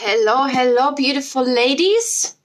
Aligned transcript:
Hello, 0.00 0.46
hello, 0.46 0.92
beautiful 0.92 1.42
ladies. 1.44 2.37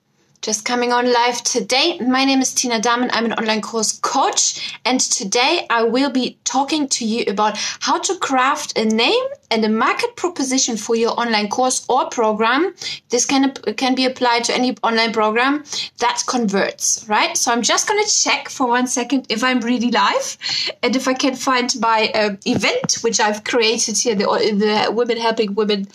Just 0.44 0.66
coming 0.66 0.92
on 0.92 1.10
live 1.10 1.42
today. 1.44 1.98
My 2.00 2.26
name 2.26 2.42
is 2.42 2.54
Tina 2.54 2.82
Dahmen. 2.82 3.10
I'm 3.14 3.24
an 3.24 3.32
online 3.32 3.62
course 3.62 3.98
coach. 4.00 4.78
And 4.84 5.00
today 5.00 5.66
I 5.70 5.84
will 5.84 6.10
be 6.10 6.38
talking 6.44 6.90
to 6.90 7.06
you 7.06 7.24
about 7.30 7.56
how 7.80 7.98
to 8.00 8.18
craft 8.18 8.78
a 8.78 8.84
name 8.84 9.24
and 9.52 9.64
a 9.64 9.70
market 9.70 10.18
proposition 10.18 10.76
for 10.76 10.98
your 10.98 11.18
online 11.18 11.48
course 11.48 11.86
or 11.88 12.10
program. 12.10 12.76
This 13.08 13.26
can, 13.26 13.54
can 13.78 13.96
be 13.96 14.04
applied 14.04 14.44
to 14.44 14.54
any 14.54 14.76
online 14.84 15.14
program 15.14 15.64
that 16.00 16.22
converts, 16.28 17.06
right? 17.08 17.38
So 17.38 17.54
I'm 17.54 17.62
just 17.62 17.88
going 17.88 18.04
to 18.04 18.12
check 18.12 18.50
for 18.50 18.68
one 18.68 18.88
second 18.88 19.28
if 19.30 19.46
I'm 19.46 19.62
really 19.62 19.92
live 19.92 20.38
and 20.84 20.94
if 20.94 21.08
I 21.08 21.14
can 21.14 21.36
find 21.36 21.74
my 21.80 22.12
uh, 22.14 22.36
event, 22.46 22.98
which 23.00 23.22
I've 23.22 23.46
created 23.46 23.98
here, 23.98 24.16
the, 24.16 24.26
the 24.26 24.92
Women 24.92 25.16
Helping 25.20 25.56
Women 25.56 25.88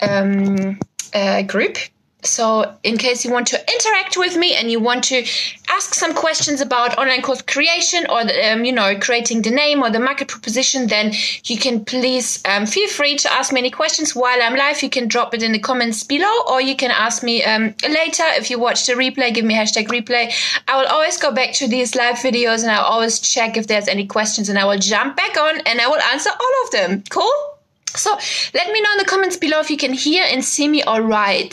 um, 0.00 0.80
uh, 1.14 1.42
group 1.42 1.78
so, 2.26 2.74
in 2.82 2.96
case 2.98 3.24
you 3.24 3.30
want 3.30 3.46
to 3.48 3.72
interact 3.72 4.16
with 4.16 4.36
me 4.36 4.54
and 4.54 4.70
you 4.70 4.80
want 4.80 5.04
to 5.04 5.24
ask 5.68 5.94
some 5.94 6.14
questions 6.14 6.60
about 6.60 6.98
online 6.98 7.22
course 7.22 7.42
creation 7.42 8.06
or, 8.10 8.24
the, 8.24 8.52
um, 8.52 8.64
you 8.64 8.72
know, 8.72 8.98
creating 8.98 9.42
the 9.42 9.50
name 9.50 9.82
or 9.82 9.90
the 9.90 10.00
market 10.00 10.28
proposition, 10.28 10.86
then 10.86 11.12
you 11.44 11.58
can 11.58 11.84
please 11.84 12.42
um, 12.46 12.66
feel 12.66 12.88
free 12.88 13.16
to 13.16 13.32
ask 13.32 13.52
me 13.52 13.60
any 13.60 13.70
questions 13.70 14.14
while 14.14 14.40
I'm 14.42 14.56
live. 14.56 14.82
You 14.82 14.90
can 14.90 15.08
drop 15.08 15.34
it 15.34 15.42
in 15.42 15.52
the 15.52 15.58
comments 15.58 16.02
below 16.02 16.42
or 16.48 16.60
you 16.60 16.76
can 16.76 16.90
ask 16.90 17.22
me 17.22 17.44
um, 17.44 17.74
later. 17.82 18.24
If 18.40 18.50
you 18.50 18.58
watch 18.58 18.86
the 18.86 18.94
replay, 18.94 19.34
give 19.34 19.44
me 19.44 19.54
hashtag 19.54 19.88
replay. 19.88 20.32
I 20.68 20.76
will 20.76 20.88
always 20.88 21.16
go 21.16 21.32
back 21.32 21.52
to 21.54 21.68
these 21.68 21.94
live 21.94 22.16
videos 22.16 22.62
and 22.62 22.70
I'll 22.70 22.84
always 22.84 23.20
check 23.20 23.56
if 23.56 23.66
there's 23.66 23.88
any 23.88 24.06
questions 24.06 24.48
and 24.48 24.58
I 24.58 24.64
will 24.64 24.78
jump 24.78 25.16
back 25.16 25.36
on 25.36 25.60
and 25.60 25.80
I 25.80 25.88
will 25.88 26.00
answer 26.12 26.30
all 26.30 26.64
of 26.64 26.70
them. 26.70 27.04
Cool? 27.10 27.55
So 27.96 28.16
let 28.54 28.72
me 28.72 28.80
know 28.80 28.92
in 28.92 28.98
the 28.98 29.04
comments 29.04 29.36
below 29.36 29.60
if 29.60 29.70
you 29.70 29.76
can 29.76 29.92
hear 29.92 30.24
and 30.26 30.44
see 30.44 30.68
me 30.68 30.82
all 30.82 31.02
right. 31.02 31.52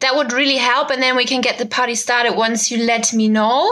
That 0.00 0.16
would 0.16 0.32
really 0.32 0.56
help, 0.56 0.90
and 0.90 1.02
then 1.02 1.16
we 1.16 1.24
can 1.24 1.40
get 1.40 1.58
the 1.58 1.66
party 1.66 1.94
started 1.94 2.36
once 2.36 2.70
you 2.70 2.84
let 2.84 3.12
me 3.12 3.28
know. 3.28 3.70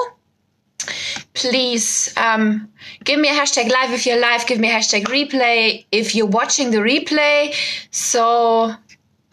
Please 1.35 2.13
um, 2.17 2.69
give 3.05 3.19
me 3.19 3.29
a 3.29 3.33
hashtag 3.33 3.71
live 3.71 3.93
if 3.93 4.07
you're 4.07 4.21
live. 4.21 4.47
Give 4.47 4.61
me 4.61 4.71
a 4.71 4.75
hashtag 4.75 5.05
replay 5.05 5.85
if 5.91 6.15
you're 6.15 6.27
watching 6.27 6.71
the 6.71 6.79
replay. 6.79 7.55
So 7.91 8.75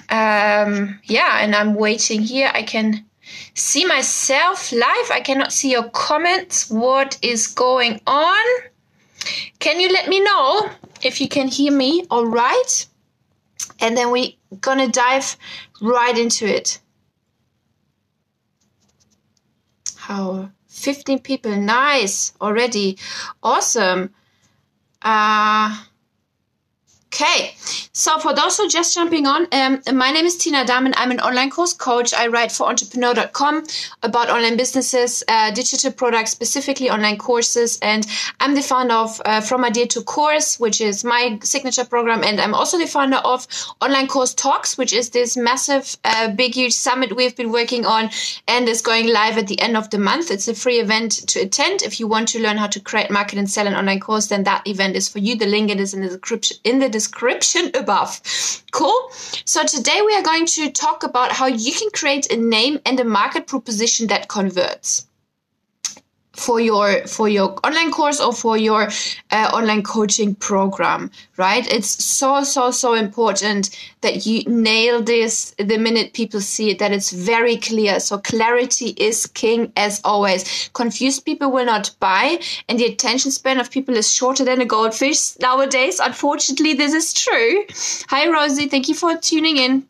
um, 0.09 1.00
yeah, 1.06 1.39
and 1.41 1.56
I'm 1.56 1.75
waiting 1.75 2.22
here. 2.22 2.52
I 2.53 2.63
can 2.63 3.06
see 3.53 3.86
myself 3.86 4.72
live. 4.72 5.11
I 5.11 5.22
cannot 5.23 5.53
see 5.53 5.72
your 5.72 5.89
comments. 5.89 6.69
What 6.69 7.17
is 7.22 7.47
going 7.47 8.02
on? 8.08 8.45
Can 9.59 9.80
you 9.80 9.89
let 9.89 10.08
me 10.08 10.19
know 10.19 10.69
if 11.03 11.21
you 11.21 11.27
can 11.27 11.47
hear 11.47 11.71
me 11.71 12.05
all 12.09 12.25
right? 12.25 12.85
And 13.80 13.97
then 13.97 14.11
we're 14.11 14.33
gonna 14.59 14.88
dive 14.88 15.38
right 15.81 16.17
into 16.17 16.45
it. 16.45 16.80
How 19.95 20.52
15 20.67 21.19
people, 21.19 21.55
nice 21.55 22.33
already, 22.41 22.97
awesome. 23.44 24.13
Uh, 25.02 25.83
Okay, 27.14 27.56
so 27.92 28.20
for 28.20 28.34
those 28.34 28.56
who 28.56 28.64
are 28.64 28.70
just 28.70 28.95
jumping 28.95 29.28
on, 29.28 29.45
um, 29.52 29.81
my 29.94 30.12
name 30.12 30.26
is 30.26 30.38
Tina 30.38 30.64
Dahmen. 30.64 30.94
I'm 30.95 31.12
an 31.12 31.20
online 31.20 31.50
course 31.50 31.73
coach. 31.73 32.14
I 32.14 32.28
write 32.28 32.53
for 32.53 32.70
entrepreneur.com 32.70 33.66
about 34.02 34.30
online 34.30 34.56
businesses, 34.56 35.22
uh, 35.28 35.52
digital 35.52 35.92
products, 35.92 36.31
specifically 36.31 36.90
online 36.90 37.18
courses. 37.18 37.78
And 37.81 38.08
I'm 38.40 38.56
the 38.56 38.62
founder 38.62 38.94
of 38.94 39.22
uh, 39.26 39.42
From 39.42 39.66
Idea 39.66 39.88
to 39.88 40.03
Course, 40.03 40.58
which 40.58 40.80
is 40.80 41.03
my 41.03 41.38
signature 41.44 41.84
program. 41.84 42.23
And 42.23 42.40
I'm 42.40 42.53
also 42.53 42.78
the 42.78 42.88
founder 42.88 43.18
of 43.18 43.46
Online 43.81 44.08
Course 44.08 44.34
Talks, 44.34 44.78
which 44.78 44.94
is 44.94 45.09
this 45.09 45.36
massive, 45.36 45.98
uh, 46.06 46.30
big, 46.30 46.56
huge 46.56 46.73
summit 46.73 47.14
we've 47.14 47.36
been 47.36 47.52
working 47.52 47.86
on 47.86 48.09
and 48.48 48.70
is 48.70 48.81
going 48.81 49.09
live 49.09 49.38
at 49.38 49.48
the 49.48 49.59
end 49.59 49.75
of 49.75 49.90
the 49.90 50.00
month. 50.00 50.31
It's 50.31 50.48
a 50.48 50.56
free 50.56 50.80
event 50.80 51.12
to 51.28 51.42
attend. 51.42 51.81
If 51.81 52.00
you 52.00 52.08
want 52.08 52.30
to 52.30 52.41
learn 52.41 52.56
how 52.56 52.68
to 52.68 52.80
create, 52.80 53.12
market, 53.12 53.38
and 53.38 53.50
sell 53.50 53.68
an 53.68 53.75
online 53.75 54.00
course, 54.00 54.28
then 54.28 54.44
that 54.44 54.66
event 54.66 54.96
is 54.96 55.09
for 55.09 55.19
you. 55.19 55.35
The 55.35 55.46
link 55.46 55.69
is 55.72 55.94
in 55.94 56.00
the 56.00 56.08
description. 56.08 56.58
In 56.64 56.80
the 56.80 56.88
description 56.88 57.00
above. 57.75 58.22
Cool. 58.72 59.09
So 59.45 59.63
today 59.63 60.01
we 60.06 60.16
are 60.16 60.23
going 60.23 60.45
to 60.47 60.72
talk 60.72 61.03
about 61.03 61.31
how 61.31 61.47
you 61.47 61.73
can 61.73 61.89
create 61.91 62.31
a 62.31 62.38
name 62.38 62.79
and 62.85 63.00
a 63.00 63.03
market 63.03 63.47
proposition 63.47 64.07
that 64.07 64.28
converts 64.28 65.07
for 66.34 66.59
your 66.59 67.06
for 67.08 67.28
your 67.28 67.58
online 67.66 67.92
course 67.92 68.19
or 68.19 68.34
for 68.34 68.58
your 68.58 68.90
uh, 69.31 69.52
online 69.53 69.84
coaching 69.84 70.34
program 70.36 71.12
right? 71.42 71.74
It's 71.74 71.90
so 72.03 72.44
so 72.44 72.72
so 72.72 72.94
important 72.94 73.69
that 74.02 74.25
you 74.25 74.44
nail 74.46 75.02
this 75.02 75.56
the 75.58 75.78
minute 75.78 76.14
people 76.14 76.40
see 76.40 76.70
it 76.72 76.80
that 76.80 76.91
it's 76.91 77.12
very 77.12 77.58
clear. 77.58 78.00
So 78.00 78.18
clarity 78.20 78.90
is 78.97 79.25
king 79.25 79.74
as 79.75 80.02
always. 80.03 80.70
Confused 80.74 81.25
people 81.25 81.52
will 81.52 81.66
not 81.66 81.91
buy 82.00 82.40
and 82.70 82.80
the 82.80 82.86
attention 82.86 83.31
span 83.31 83.59
of 83.59 83.72
people 83.72 83.97
is 83.97 84.14
shorter 84.14 84.46
than 84.46 84.62
a 84.62 84.66
goldfish 84.66 85.40
nowadays. 85.40 86.00
Unfortunately 86.00 86.74
this 86.74 86.94
is 86.94 87.14
true. 87.14 87.66
Hi 88.09 88.30
rosie. 88.30 88.68
Thank 88.68 88.88
you 88.88 88.96
for 88.96 89.18
tuning 89.18 89.58
in 89.58 89.88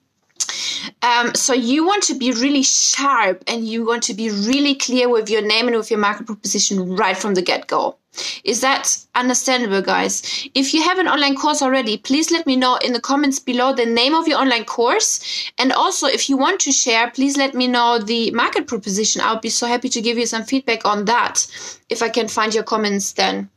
um, 1.02 1.34
so 1.36 1.54
you 1.54 1.86
want 1.86 2.04
to 2.04 2.14
be 2.14 2.32
really 2.32 2.64
sharp 2.64 3.44
and 3.48 3.68
you 3.68 3.86
want 3.86 4.04
to 4.04 4.14
be 4.14 4.30
really 4.30 4.76
clear 4.76 5.10
with 5.10 5.30
your 5.30 5.42
name 5.42 5.68
and 5.68 5.76
with 5.76 5.92
your 5.92 6.00
market 6.00 6.28
proposition 6.28 6.96
right 6.96 7.18
from 7.18 7.34
the 7.34 7.42
get 7.42 7.68
go. 7.68 7.96
Is 8.44 8.60
that 8.60 8.98
understandable, 9.16 9.82
guys? 9.82 10.50
If 10.54 10.74
you 10.74 10.84
have 10.84 11.00
an 11.00 11.08
online 11.08 11.36
course 11.36 11.62
already, 11.62 11.98
please 11.98 12.30
let 12.30 12.46
me 12.46 12.58
know 12.58 12.76
in 12.76 12.92
the 12.92 13.00
comments 13.00 13.40
below 13.40 13.74
the 13.74 13.86
name 13.86 14.14
of 14.14 14.28
your 14.28 14.40
online 14.40 14.66
course. 14.66 15.50
And 15.58 15.72
also, 15.72 16.08
if 16.08 16.30
you 16.30 16.36
want 16.36 16.60
to 16.62 16.74
share, 16.74 17.10
please 17.10 17.38
let 17.38 17.54
me 17.54 17.68
know 17.68 18.00
the 18.00 18.32
market 18.32 18.68
proposition. 18.68 19.22
I'll 19.24 19.40
be 19.40 19.50
so 19.50 19.66
happy 19.66 19.88
to 19.90 20.02
give 20.02 20.18
you 20.18 20.26
some 20.26 20.44
feedback 20.44 20.84
on 20.86 21.06
that 21.06 21.48
if 21.90 22.02
I 22.02 22.10
can 22.10 22.28
find 22.28 22.54
your 22.54 22.64
comments 22.64 23.14
then. 23.14 23.50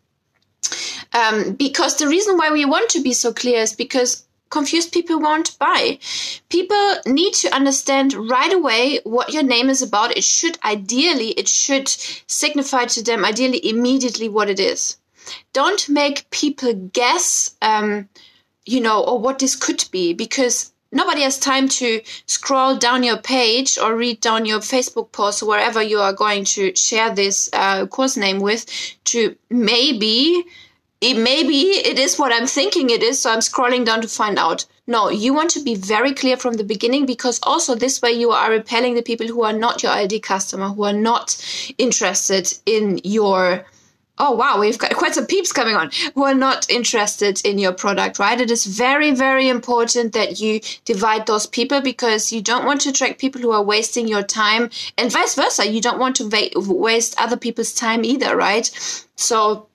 Um, 1.12 1.54
because 1.54 1.96
the 1.96 2.08
reason 2.08 2.36
why 2.36 2.50
we 2.50 2.64
want 2.64 2.90
to 2.90 3.02
be 3.02 3.12
so 3.12 3.32
clear 3.32 3.60
is 3.60 3.72
because 3.72 4.24
confused 4.54 4.92
people 4.92 5.18
won't 5.18 5.58
buy. 5.58 5.98
People 6.48 6.86
need 7.06 7.34
to 7.34 7.52
understand 7.52 8.14
right 8.14 8.52
away 8.52 9.00
what 9.02 9.32
your 9.32 9.42
name 9.42 9.68
is 9.68 9.82
about. 9.82 10.16
It 10.16 10.24
should 10.24 10.56
ideally, 10.64 11.30
it 11.30 11.48
should 11.48 11.88
signify 11.88 12.84
to 12.94 13.02
them 13.02 13.24
ideally 13.24 13.60
immediately 13.68 14.28
what 14.28 14.48
it 14.48 14.60
is. 14.60 14.96
Don't 15.52 15.88
make 15.88 16.30
people 16.30 16.72
guess, 16.92 17.56
um, 17.62 18.08
you 18.64 18.80
know, 18.80 19.02
or 19.02 19.18
what 19.18 19.40
this 19.40 19.56
could 19.56 19.84
be 19.90 20.14
because 20.14 20.72
nobody 20.92 21.22
has 21.22 21.38
time 21.38 21.68
to 21.80 22.00
scroll 22.26 22.76
down 22.76 23.02
your 23.02 23.18
page 23.18 23.76
or 23.76 23.96
read 23.96 24.20
down 24.20 24.46
your 24.46 24.60
Facebook 24.60 25.10
post 25.10 25.42
or 25.42 25.46
wherever 25.46 25.82
you 25.82 25.98
are 25.98 26.12
going 26.12 26.44
to 26.44 26.74
share 26.76 27.12
this 27.12 27.50
uh, 27.52 27.86
course 27.86 28.16
name 28.16 28.38
with 28.38 28.64
to 29.04 29.36
maybe 29.50 30.44
it, 31.00 31.16
maybe 31.18 31.54
it 31.54 31.98
is 31.98 32.18
what 32.18 32.32
I'm 32.32 32.46
thinking 32.46 32.90
it 32.90 33.02
is, 33.02 33.20
so 33.20 33.30
I'm 33.30 33.40
scrolling 33.40 33.84
down 33.84 34.00
to 34.02 34.08
find 34.08 34.38
out. 34.38 34.64
No, 34.86 35.08
you 35.08 35.34
want 35.34 35.50
to 35.50 35.62
be 35.62 35.74
very 35.74 36.12
clear 36.12 36.36
from 36.36 36.54
the 36.54 36.64
beginning 36.64 37.06
because 37.06 37.40
also 37.42 37.74
this 37.74 38.02
way 38.02 38.12
you 38.12 38.30
are 38.30 38.50
repelling 38.50 38.94
the 38.94 39.02
people 39.02 39.26
who 39.26 39.42
are 39.42 39.52
not 39.52 39.82
your 39.82 39.92
ID 39.92 40.20
customer, 40.20 40.68
who 40.68 40.84
are 40.84 40.92
not 40.92 41.36
interested 41.78 42.52
in 42.66 43.00
your. 43.02 43.64
Oh 44.16 44.30
wow, 44.30 44.60
we've 44.60 44.78
got 44.78 44.94
quite 44.94 45.14
some 45.14 45.26
peeps 45.26 45.52
coming 45.52 45.74
on 45.74 45.90
who 46.14 46.22
are 46.22 46.34
not 46.34 46.70
interested 46.70 47.44
in 47.44 47.58
your 47.58 47.72
product, 47.72 48.20
right? 48.20 48.40
It 48.40 48.50
is 48.50 48.64
very, 48.64 49.10
very 49.10 49.48
important 49.48 50.12
that 50.12 50.40
you 50.40 50.60
divide 50.84 51.26
those 51.26 51.46
people 51.46 51.80
because 51.80 52.32
you 52.32 52.40
don't 52.40 52.64
want 52.64 52.82
to 52.82 52.90
attract 52.90 53.20
people 53.20 53.40
who 53.40 53.50
are 53.50 53.62
wasting 53.62 54.06
your 54.06 54.22
time 54.22 54.70
and 54.96 55.10
vice 55.10 55.34
versa. 55.34 55.66
You 55.66 55.80
don't 55.80 55.98
want 55.98 56.14
to 56.16 56.28
va- 56.28 56.50
waste 56.54 57.16
other 57.18 57.36
people's 57.36 57.74
time 57.74 58.04
either, 58.04 58.36
right? 58.36 58.70
So 59.16 59.66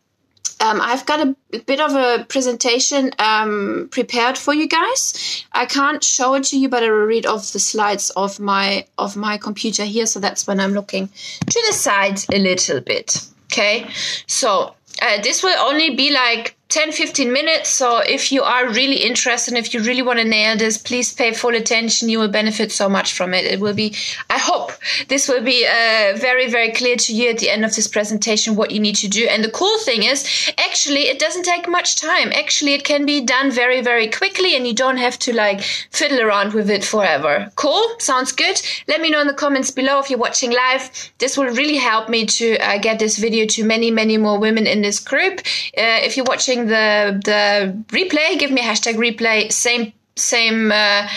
um, 0.62 0.82
I've 0.82 1.06
got 1.06 1.22
a, 1.22 1.36
bit 1.66 1.80
of 1.80 1.96
a 1.96 2.26
presentation 2.26 3.12
um, 3.18 3.88
prepared 3.92 4.38
for 4.38 4.54
you 4.54 4.68
guys. 4.68 5.46
I 5.54 5.66
can't 5.66 6.04
show 6.04 6.34
it 6.34 6.44
to 6.46 6.60
you, 6.60 6.68
but 6.68 6.84
I 6.84 6.90
will 6.90 7.06
read 7.06 7.26
off 7.26 7.54
the 7.54 7.60
slides 7.60 8.10
of 8.12 8.40
my 8.40 8.86
of 8.98 9.16
my 9.16 9.38
computer 9.38 9.86
here. 9.86 10.06
So 10.06 10.20
that's 10.20 10.48
when 10.48 10.60
I'm 10.60 10.74
looking 10.74 11.08
to 11.08 11.64
the 11.68 11.74
side 11.74 12.20
a 12.34 12.40
little 12.40 12.82
bit. 12.82 13.26
Okay, 13.46 13.90
so 14.28 14.76
uh, 15.02 15.22
this 15.22 15.44
will 15.44 15.58
only 15.60 15.96
be 15.96 16.12
like 16.12 16.56
10 16.70 16.92
15 16.92 17.34
minutes. 17.34 17.70
So 17.70 17.98
if 17.98 18.32
you 18.32 18.44
are 18.44 18.70
really 18.70 18.98
interested 18.98 19.56
if 19.56 19.74
you 19.74 19.82
really 19.82 20.04
want 20.04 20.20
to 20.20 20.26
nail 20.26 20.56
this 20.56 20.78
please 20.78 21.12
pay 21.12 21.34
full 21.34 21.56
attention. 21.56 22.10
You 22.10 22.20
will 22.20 22.28
benefit 22.28 22.72
so 22.72 22.88
much 22.88 23.14
from 23.14 23.34
it. 23.34 23.46
It 23.46 23.60
will 23.60 23.74
be 23.74 23.96
i 24.30 24.38
hope 24.38 24.72
this 25.08 25.28
will 25.28 25.44
be 25.44 25.66
uh, 25.66 26.16
very 26.18 26.48
very 26.48 26.72
clear 26.72 26.96
to 26.96 27.12
you 27.12 27.32
at 27.32 27.40
the 27.40 27.50
end 27.50 27.66
of 27.66 27.76
this 27.76 27.88
presentation 27.88 28.56
what 28.56 28.70
you 28.70 28.80
need 28.80 28.98
to 28.98 29.08
do. 29.08 29.26
And 29.28 29.44
the 29.44 29.50
cool 29.50 29.80
thing 29.80 30.04
is 30.04 30.52
actually 30.60 31.08
it 31.08 31.18
doesn't 31.18 31.44
take 31.44 31.68
much 31.68 31.96
time. 31.96 32.32
Actually 32.34 32.76
it 32.76 32.84
can 32.84 33.04
be 33.04 33.20
done 33.22 33.50
very 33.50 33.82
very 33.82 34.08
quickly 34.08 34.56
and 34.56 34.68
you 34.68 34.76
don't 34.76 34.98
have 34.98 35.18
to 35.26 35.36
like 35.36 35.62
fiddle 35.90 36.22
around 36.22 36.54
with 36.54 36.70
it 36.70 36.84
forever. 36.84 37.52
Cool? 37.56 37.84
Sounds 37.98 38.32
good? 38.32 38.62
Let 38.88 39.02
me 39.02 39.10
know 39.10 39.22
in 39.22 39.28
the 39.28 39.34
comments 39.34 39.72
below 39.72 40.00
if 40.02 40.12
you're 40.12 40.20
watching 40.20 40.52
live. 40.52 41.12
This 41.18 41.36
will 41.36 41.52
really 41.62 41.78
help 41.78 42.10
me 42.10 42.28
to 42.28 42.58
uh, 42.60 42.78
get 42.78 43.00
this 43.00 43.18
video 43.18 43.48
to 43.48 43.64
many 43.64 43.90
many 43.90 44.18
more 44.18 44.38
women 44.38 44.68
in 44.68 44.84
this 44.84 45.00
group. 45.00 45.40
Uh, 45.76 46.06
if 46.06 46.16
you're 46.16 46.30
watching 46.30 46.59
watching 46.60 46.68
the 46.68 47.20
the 47.24 47.84
replay, 47.96 48.40
give 48.40 48.52
me 48.52 48.62
hashtag 48.62 48.96
replay. 48.96 49.52
Same 49.52 49.94
same 50.16 50.72
uh, 50.72 51.08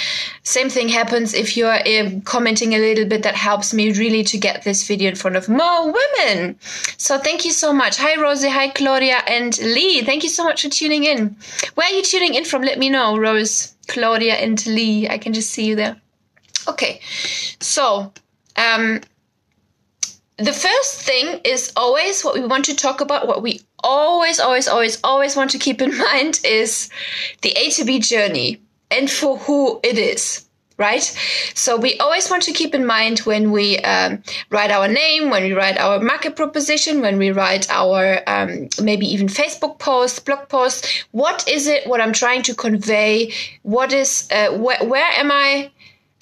same 0.43 0.69
thing 0.69 0.89
happens 0.89 1.35
if 1.35 1.57
you're 1.57 1.73
uh, 1.73 2.11
commenting 2.25 2.75
a 2.75 2.79
little 2.79 3.05
bit. 3.05 3.23
That 3.23 3.35
helps 3.35 3.75
me 3.75 3.93
really 3.93 4.25
to 4.25 4.39
get 4.39 4.65
this 4.65 4.87
video 4.87 5.11
in 5.11 5.17
front 5.17 5.37
of 5.37 5.49
more 5.49 5.93
women. 5.93 6.57
So 6.97 7.19
thank 7.19 7.45
you 7.45 7.51
so 7.51 7.73
much. 7.73 7.97
Hi 7.99 8.21
Rosie, 8.21 8.49
hi 8.49 8.69
Claudia 8.69 9.23
and 9.27 9.59
Lee. 9.59 10.03
Thank 10.03 10.23
you 10.23 10.29
so 10.29 10.45
much 10.45 10.63
for 10.63 10.69
tuning 10.69 11.05
in. 11.05 11.37
Where 11.75 11.89
are 11.89 11.97
you 11.97 12.03
tuning 12.03 12.35
in 12.35 12.45
from? 12.45 12.63
Let 12.63 12.79
me 12.79 12.91
know, 12.91 13.19
Rose, 13.19 13.75
Claudia, 13.89 14.35
and 14.35 14.65
Lee. 14.67 15.09
I 15.09 15.19
can 15.19 15.33
just 15.33 15.51
see 15.51 15.67
you 15.67 15.77
there. 15.77 15.97
Okay, 16.69 17.01
so 17.59 18.13
um, 18.55 19.01
the 20.37 20.53
first 20.53 21.03
thing 21.03 21.41
is 21.45 21.73
always 21.77 22.25
what 22.25 22.35
we 22.35 22.47
want 22.47 22.67
to 22.67 22.77
talk 22.77 23.01
about, 23.01 23.27
what 23.27 23.43
we 23.43 23.61
always, 23.83 24.41
always, 24.41 24.69
always, 24.69 24.99
always 25.03 25.37
want 25.37 25.51
to 25.53 25.59
keep 25.59 25.83
in 25.83 25.97
mind 26.13 26.41
is 26.45 26.89
the 27.43 27.51
A 27.51 27.71
to 27.71 27.85
B 27.85 27.99
journey 27.99 28.61
and 28.91 29.11
for 29.11 29.39
who 29.39 29.81
it 29.83 29.99
is. 29.99 30.47
Right? 30.79 31.03
So 31.55 31.77
we 31.77 31.97
always 31.99 32.29
want 32.29 32.43
to 32.45 32.53
keep 32.53 32.75
in 32.75 32.85
mind 32.85 33.21
when 33.21 33.53
we 33.53 33.79
um, 33.81 34.23
write 34.51 34.73
our 34.73 34.89
name, 34.89 35.31
when 35.31 35.45
we 35.45 35.53
write 35.53 35.79
our 35.79 36.01
market 36.01 36.35
proposition, 36.35 37.03
when 37.03 37.19
we 37.19 37.31
write 37.31 37.71
our 37.71 38.21
um, 38.27 38.69
maybe 38.83 39.07
even 39.07 39.29
Facebook 39.29 39.79
posts, 39.79 40.19
blog 40.19 40.49
posts, 40.49 41.05
what 41.13 41.47
is 41.47 41.69
it, 41.69 41.87
what 41.87 42.01
I'm 42.01 42.13
trying 42.13 42.43
to 42.45 42.55
convey? 42.55 43.33
What 43.63 43.93
is, 43.93 44.27
uh, 44.33 44.49
wh- 44.51 44.83
where 44.89 45.11
am 45.13 45.31
I? 45.31 45.71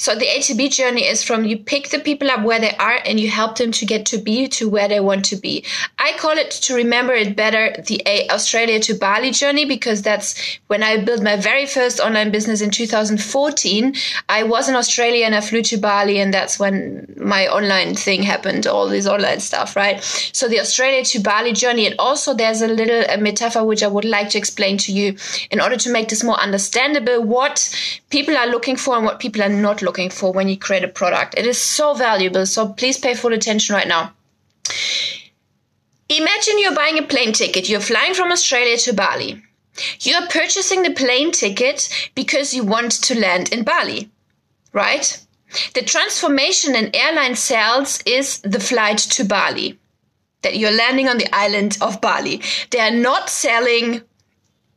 So 0.00 0.14
the 0.14 0.34
A 0.34 0.40
to 0.40 0.54
B 0.54 0.70
journey 0.70 1.02
is 1.02 1.22
from 1.22 1.44
you 1.44 1.58
pick 1.58 1.90
the 1.90 1.98
people 1.98 2.30
up 2.30 2.42
where 2.42 2.58
they 2.58 2.74
are 2.76 3.00
and 3.04 3.20
you 3.20 3.28
help 3.28 3.58
them 3.58 3.70
to 3.72 3.84
get 3.84 4.06
to 4.06 4.16
B 4.16 4.48
to 4.48 4.66
where 4.66 4.88
they 4.88 4.98
want 4.98 5.26
to 5.26 5.36
be. 5.36 5.62
I 5.98 6.16
call 6.16 6.38
it 6.38 6.50
to 6.52 6.74
remember 6.74 7.12
it 7.12 7.36
better 7.36 7.78
the 7.86 8.00
A 8.06 8.26
Australia 8.30 8.80
to 8.80 8.94
Bali 8.94 9.30
journey 9.30 9.66
because 9.66 10.00
that's 10.00 10.58
when 10.68 10.82
I 10.82 11.04
built 11.04 11.22
my 11.22 11.36
very 11.36 11.66
first 11.66 12.00
online 12.00 12.30
business 12.30 12.62
in 12.62 12.70
2014. 12.70 13.94
I 14.26 14.42
was 14.44 14.70
in 14.70 14.74
Australia 14.74 15.26
and 15.26 15.34
I 15.34 15.42
flew 15.42 15.60
to 15.64 15.76
Bali 15.76 16.18
and 16.18 16.32
that's 16.32 16.58
when 16.58 17.14
my 17.18 17.46
online 17.48 17.94
thing 17.94 18.22
happened, 18.22 18.66
all 18.66 18.88
this 18.88 19.06
online 19.06 19.40
stuff, 19.40 19.76
right? 19.76 20.02
So 20.32 20.48
the 20.48 20.60
Australia 20.60 21.04
to 21.04 21.20
Bali 21.20 21.52
journey 21.52 21.84
and 21.84 21.96
also 21.98 22.32
there's 22.32 22.62
a 22.62 22.68
little 22.68 23.04
a 23.06 23.18
metaphor 23.18 23.66
which 23.66 23.82
I 23.82 23.88
would 23.88 24.06
like 24.06 24.30
to 24.30 24.38
explain 24.38 24.78
to 24.78 24.92
you 24.92 25.18
in 25.50 25.60
order 25.60 25.76
to 25.76 25.92
make 25.92 26.08
this 26.08 26.24
more 26.24 26.40
understandable 26.40 27.22
what 27.22 27.68
people 28.08 28.34
are 28.34 28.46
looking 28.46 28.76
for 28.76 28.96
and 28.96 29.04
what 29.04 29.20
people 29.20 29.42
are 29.42 29.50
not 29.50 29.82
looking 29.82 29.89
looking 29.90 30.08
for 30.08 30.32
when 30.32 30.48
you 30.48 30.56
create 30.56 30.84
a 30.84 30.88
product. 31.00 31.34
It 31.36 31.46
is 31.46 31.58
so 31.58 31.94
valuable. 31.94 32.46
So 32.46 32.68
please 32.68 32.96
pay 32.96 33.14
full 33.14 33.32
attention 33.32 33.74
right 33.74 33.88
now. 33.88 34.12
Imagine 36.08 36.60
you're 36.60 36.80
buying 36.82 36.98
a 36.98 37.02
plane 37.02 37.32
ticket. 37.32 37.68
You're 37.68 37.80
flying 37.80 38.14
from 38.14 38.30
Australia 38.30 38.76
to 38.78 38.92
Bali. 38.92 39.42
You're 40.00 40.28
purchasing 40.28 40.82
the 40.82 40.92
plane 40.92 41.32
ticket 41.32 41.88
because 42.14 42.54
you 42.54 42.62
want 42.62 42.92
to 43.02 43.18
land 43.18 43.52
in 43.52 43.64
Bali, 43.64 44.10
right? 44.72 45.06
The 45.74 45.82
transformation 45.82 46.76
in 46.76 46.94
airline 46.94 47.34
sales 47.34 48.00
is 48.06 48.38
the 48.42 48.60
flight 48.60 48.98
to 49.16 49.24
Bali. 49.24 49.76
That 50.42 50.56
you're 50.56 50.70
landing 50.84 51.08
on 51.08 51.18
the 51.18 51.34
island 51.34 51.78
of 51.80 52.00
Bali. 52.00 52.42
They 52.70 52.80
are 52.80 52.96
not 53.08 53.28
selling 53.28 54.02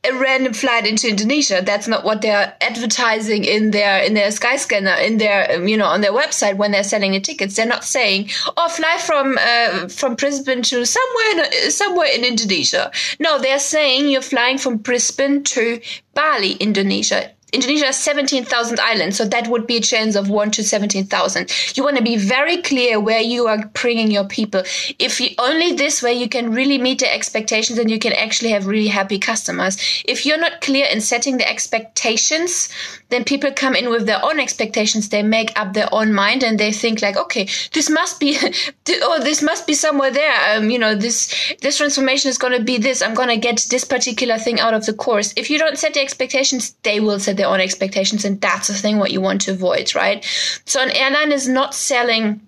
a 0.06 0.18
random 0.18 0.52
flight 0.52 0.86
into 0.86 1.08
Indonesia. 1.08 1.62
That's 1.64 1.88
not 1.88 2.04
what 2.04 2.22
they're 2.22 2.54
advertising 2.60 3.44
in 3.44 3.70
their 3.70 4.02
in 4.02 4.14
their 4.14 4.28
Skyscanner 4.28 5.00
in 5.00 5.18
their 5.18 5.50
um, 5.52 5.68
you 5.68 5.76
know 5.76 5.86
on 5.86 6.00
their 6.00 6.12
website 6.12 6.56
when 6.56 6.72
they're 6.72 6.84
selling 6.84 7.12
the 7.12 7.20
tickets. 7.20 7.56
They're 7.56 7.66
not 7.66 7.84
saying 7.84 8.30
oh 8.56 8.68
fly 8.68 8.98
from 8.98 9.38
uh, 9.40 9.88
from 9.88 10.14
Brisbane 10.14 10.62
to 10.62 10.84
somewhere 10.84 11.30
in, 11.32 11.70
somewhere 11.70 12.08
in 12.14 12.24
Indonesia. 12.24 12.90
No, 13.18 13.38
they're 13.38 13.58
saying 13.58 14.08
you're 14.08 14.22
flying 14.22 14.58
from 14.58 14.78
Brisbane 14.78 15.42
to 15.44 15.80
Bali, 16.14 16.52
Indonesia. 16.54 17.33
Indonesia 17.54 17.86
has 17.86 17.96
17,000 17.96 18.80
islands, 18.80 19.16
so 19.16 19.24
that 19.24 19.46
would 19.46 19.66
be 19.66 19.76
a 19.76 19.80
chance 19.80 20.16
of 20.16 20.28
1 20.28 20.50
to 20.50 20.64
17,000. 20.64 21.76
You 21.76 21.84
want 21.84 21.96
to 21.96 22.02
be 22.02 22.16
very 22.16 22.60
clear 22.62 22.98
where 22.98 23.20
you 23.20 23.46
are 23.46 23.64
bringing 23.74 24.10
your 24.10 24.24
people. 24.24 24.62
If 24.98 25.20
you 25.20 25.30
only 25.38 25.72
this 25.72 26.02
way 26.02 26.14
you 26.14 26.28
can 26.28 26.52
really 26.52 26.78
meet 26.78 26.98
the 26.98 27.14
expectations 27.14 27.78
and 27.78 27.88
you 27.88 28.00
can 28.00 28.12
actually 28.12 28.50
have 28.50 28.66
really 28.66 28.88
happy 28.88 29.20
customers. 29.20 29.78
If 30.04 30.26
you're 30.26 30.38
not 30.38 30.62
clear 30.62 30.86
in 30.86 31.00
setting 31.00 31.38
the 31.38 31.48
expectations, 31.48 32.68
then 33.14 33.24
people 33.24 33.52
come 33.52 33.76
in 33.76 33.88
with 33.90 34.06
their 34.06 34.22
own 34.24 34.40
expectations. 34.40 35.08
They 35.08 35.22
make 35.22 35.58
up 35.58 35.72
their 35.72 35.88
own 35.92 36.12
mind 36.12 36.42
and 36.42 36.58
they 36.58 36.72
think 36.72 37.00
like, 37.00 37.16
okay, 37.16 37.48
this 37.72 37.88
must 37.88 38.18
be, 38.18 38.36
oh, 38.88 39.20
this 39.22 39.40
must 39.40 39.66
be 39.66 39.74
somewhere 39.74 40.10
there. 40.10 40.56
Um, 40.56 40.68
you 40.68 40.78
know, 40.78 40.96
this, 40.96 41.54
this 41.60 41.78
transformation 41.78 42.28
is 42.28 42.38
going 42.38 42.58
to 42.58 42.64
be 42.64 42.76
this. 42.76 43.02
I'm 43.02 43.14
going 43.14 43.28
to 43.28 43.36
get 43.36 43.66
this 43.70 43.84
particular 43.84 44.36
thing 44.36 44.58
out 44.58 44.74
of 44.74 44.84
the 44.84 44.92
course. 44.92 45.32
If 45.36 45.48
you 45.48 45.58
don't 45.58 45.78
set 45.78 45.94
the 45.94 46.00
expectations, 46.00 46.74
they 46.82 46.98
will 46.98 47.20
set 47.20 47.36
their 47.36 47.46
own 47.46 47.60
expectations. 47.60 48.24
And 48.24 48.40
that's 48.40 48.66
the 48.66 48.74
thing 48.74 48.98
what 48.98 49.12
you 49.12 49.20
want 49.20 49.42
to 49.42 49.52
avoid, 49.52 49.94
right? 49.94 50.24
So 50.64 50.82
an 50.82 50.90
airline 50.90 51.30
is 51.30 51.48
not 51.48 51.74
selling 51.74 52.40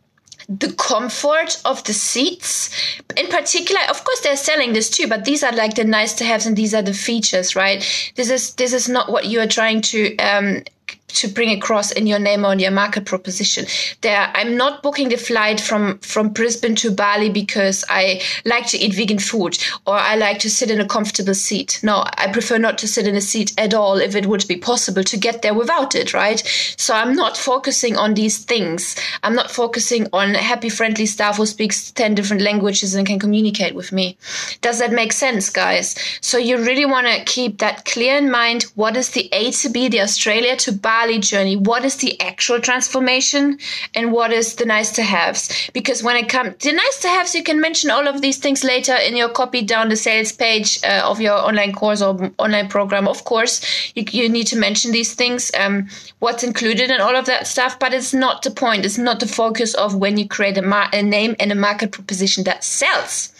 the 0.48 0.72
comfort 0.74 1.60
of 1.64 1.82
the 1.84 1.92
seats. 1.92 2.70
In 3.16 3.26
particular, 3.28 3.80
of 3.88 4.04
course, 4.04 4.20
they're 4.20 4.36
selling 4.36 4.72
this 4.72 4.90
too, 4.90 5.08
but 5.08 5.24
these 5.24 5.42
are 5.42 5.52
like 5.52 5.74
the 5.74 5.84
nice 5.84 6.12
to 6.14 6.24
haves 6.24 6.46
and 6.46 6.56
these 6.56 6.74
are 6.74 6.82
the 6.82 6.94
features, 6.94 7.56
right? 7.56 7.84
This 8.14 8.30
is 8.30 8.54
this 8.54 8.72
is 8.72 8.88
not 8.88 9.10
what 9.10 9.26
you 9.26 9.40
are 9.40 9.46
trying 9.46 9.80
to 9.82 10.16
um, 10.18 10.62
to 11.08 11.28
bring 11.28 11.50
across 11.50 11.90
in 11.92 12.06
your 12.06 12.18
name 12.18 12.44
or 12.44 12.52
in 12.52 12.58
your 12.58 12.70
market 12.70 13.06
proposition. 13.06 13.64
There, 14.02 14.30
I'm 14.34 14.56
not 14.56 14.82
booking 14.82 15.08
the 15.08 15.16
flight 15.16 15.60
from 15.60 15.98
from 15.98 16.28
Brisbane 16.30 16.76
to 16.76 16.90
Bali 16.90 17.30
because 17.30 17.84
I 17.88 18.20
like 18.44 18.66
to 18.68 18.78
eat 18.78 18.94
vegan 18.94 19.18
food 19.18 19.58
or 19.86 19.94
I 19.94 20.16
like 20.16 20.38
to 20.40 20.50
sit 20.50 20.70
in 20.70 20.80
a 20.80 20.86
comfortable 20.86 21.34
seat. 21.34 21.80
No, 21.82 22.04
I 22.06 22.30
prefer 22.30 22.58
not 22.58 22.78
to 22.78 22.88
sit 22.88 23.06
in 23.06 23.16
a 23.16 23.20
seat 23.20 23.52
at 23.58 23.74
all 23.74 23.96
if 23.96 24.14
it 24.14 24.26
would 24.26 24.46
be 24.46 24.56
possible 24.56 25.04
to 25.04 25.16
get 25.16 25.42
there 25.42 25.54
without 25.54 25.94
it, 25.94 26.12
right? 26.12 26.42
So 26.76 26.94
I'm 26.94 27.14
not 27.14 27.36
focusing 27.36 27.96
on 27.96 28.14
these 28.14 28.44
things. 28.44 28.96
I'm 29.22 29.34
not 29.34 29.50
focusing 29.50 30.08
on 30.12 30.34
happy, 30.34 30.68
friendly 30.68 31.06
staff 31.06 31.38
who 31.38 31.46
speaks 31.46 31.90
10 31.92 32.14
different 32.14 32.42
languages 32.42 32.94
and 32.94 33.06
can 33.06 33.18
communicate 33.18 33.74
with 33.74 33.92
me. 33.92 34.16
Does 34.60 34.78
that 34.80 34.92
make 34.92 35.12
sense, 35.12 35.48
guys? 35.50 35.94
So 36.20 36.36
you 36.36 36.58
really 36.58 36.84
want 36.84 37.06
to 37.06 37.24
keep 37.24 37.58
that 37.58 37.84
clear 37.84 38.16
in 38.16 38.30
mind. 38.30 38.64
What 38.74 38.96
is 38.96 39.10
the 39.10 39.28
A 39.32 39.50
to 39.52 39.68
B, 39.70 39.88
the 39.88 40.02
Australia 40.02 40.56
to 40.56 40.72
Bali 40.76 41.18
journey, 41.18 41.56
what 41.56 41.84
is 41.84 41.96
the 41.96 42.20
actual 42.20 42.60
transformation 42.60 43.58
and 43.94 44.12
what 44.12 44.32
is 44.32 44.56
the 44.56 44.64
nice 44.64 44.92
to 44.92 45.02
haves? 45.02 45.70
Because 45.72 46.02
when 46.02 46.16
it 46.16 46.28
comes 46.28 46.56
the 46.58 46.72
nice 46.72 47.00
to 47.00 47.08
haves, 47.08 47.34
you 47.34 47.42
can 47.42 47.60
mention 47.60 47.90
all 47.90 48.06
of 48.06 48.20
these 48.20 48.38
things 48.38 48.64
later 48.64 48.94
in 48.94 49.16
your 49.16 49.28
copy 49.28 49.62
down 49.62 49.88
the 49.88 49.96
sales 49.96 50.32
page 50.32 50.78
uh, 50.84 51.02
of 51.04 51.20
your 51.20 51.34
online 51.34 51.72
course 51.72 52.02
or 52.02 52.30
online 52.38 52.68
program. 52.68 53.08
Of 53.08 53.24
course, 53.24 53.92
you, 53.94 54.04
you 54.10 54.28
need 54.28 54.46
to 54.48 54.56
mention 54.56 54.92
these 54.92 55.14
things, 55.14 55.50
um, 55.58 55.88
what's 56.18 56.42
included 56.42 56.90
and 56.90 57.02
all 57.02 57.16
of 57.16 57.26
that 57.26 57.46
stuff, 57.46 57.78
but 57.78 57.92
it's 57.92 58.14
not 58.14 58.42
the 58.42 58.50
point. 58.50 58.84
It's 58.84 58.98
not 58.98 59.20
the 59.20 59.26
focus 59.26 59.74
of 59.74 59.94
when 59.94 60.16
you 60.16 60.28
create 60.28 60.58
a, 60.58 60.62
mar- 60.62 60.90
a 60.92 61.02
name 61.02 61.36
and 61.40 61.52
a 61.52 61.54
market 61.54 61.92
proposition 61.92 62.44
that 62.44 62.64
sells. 62.64 63.32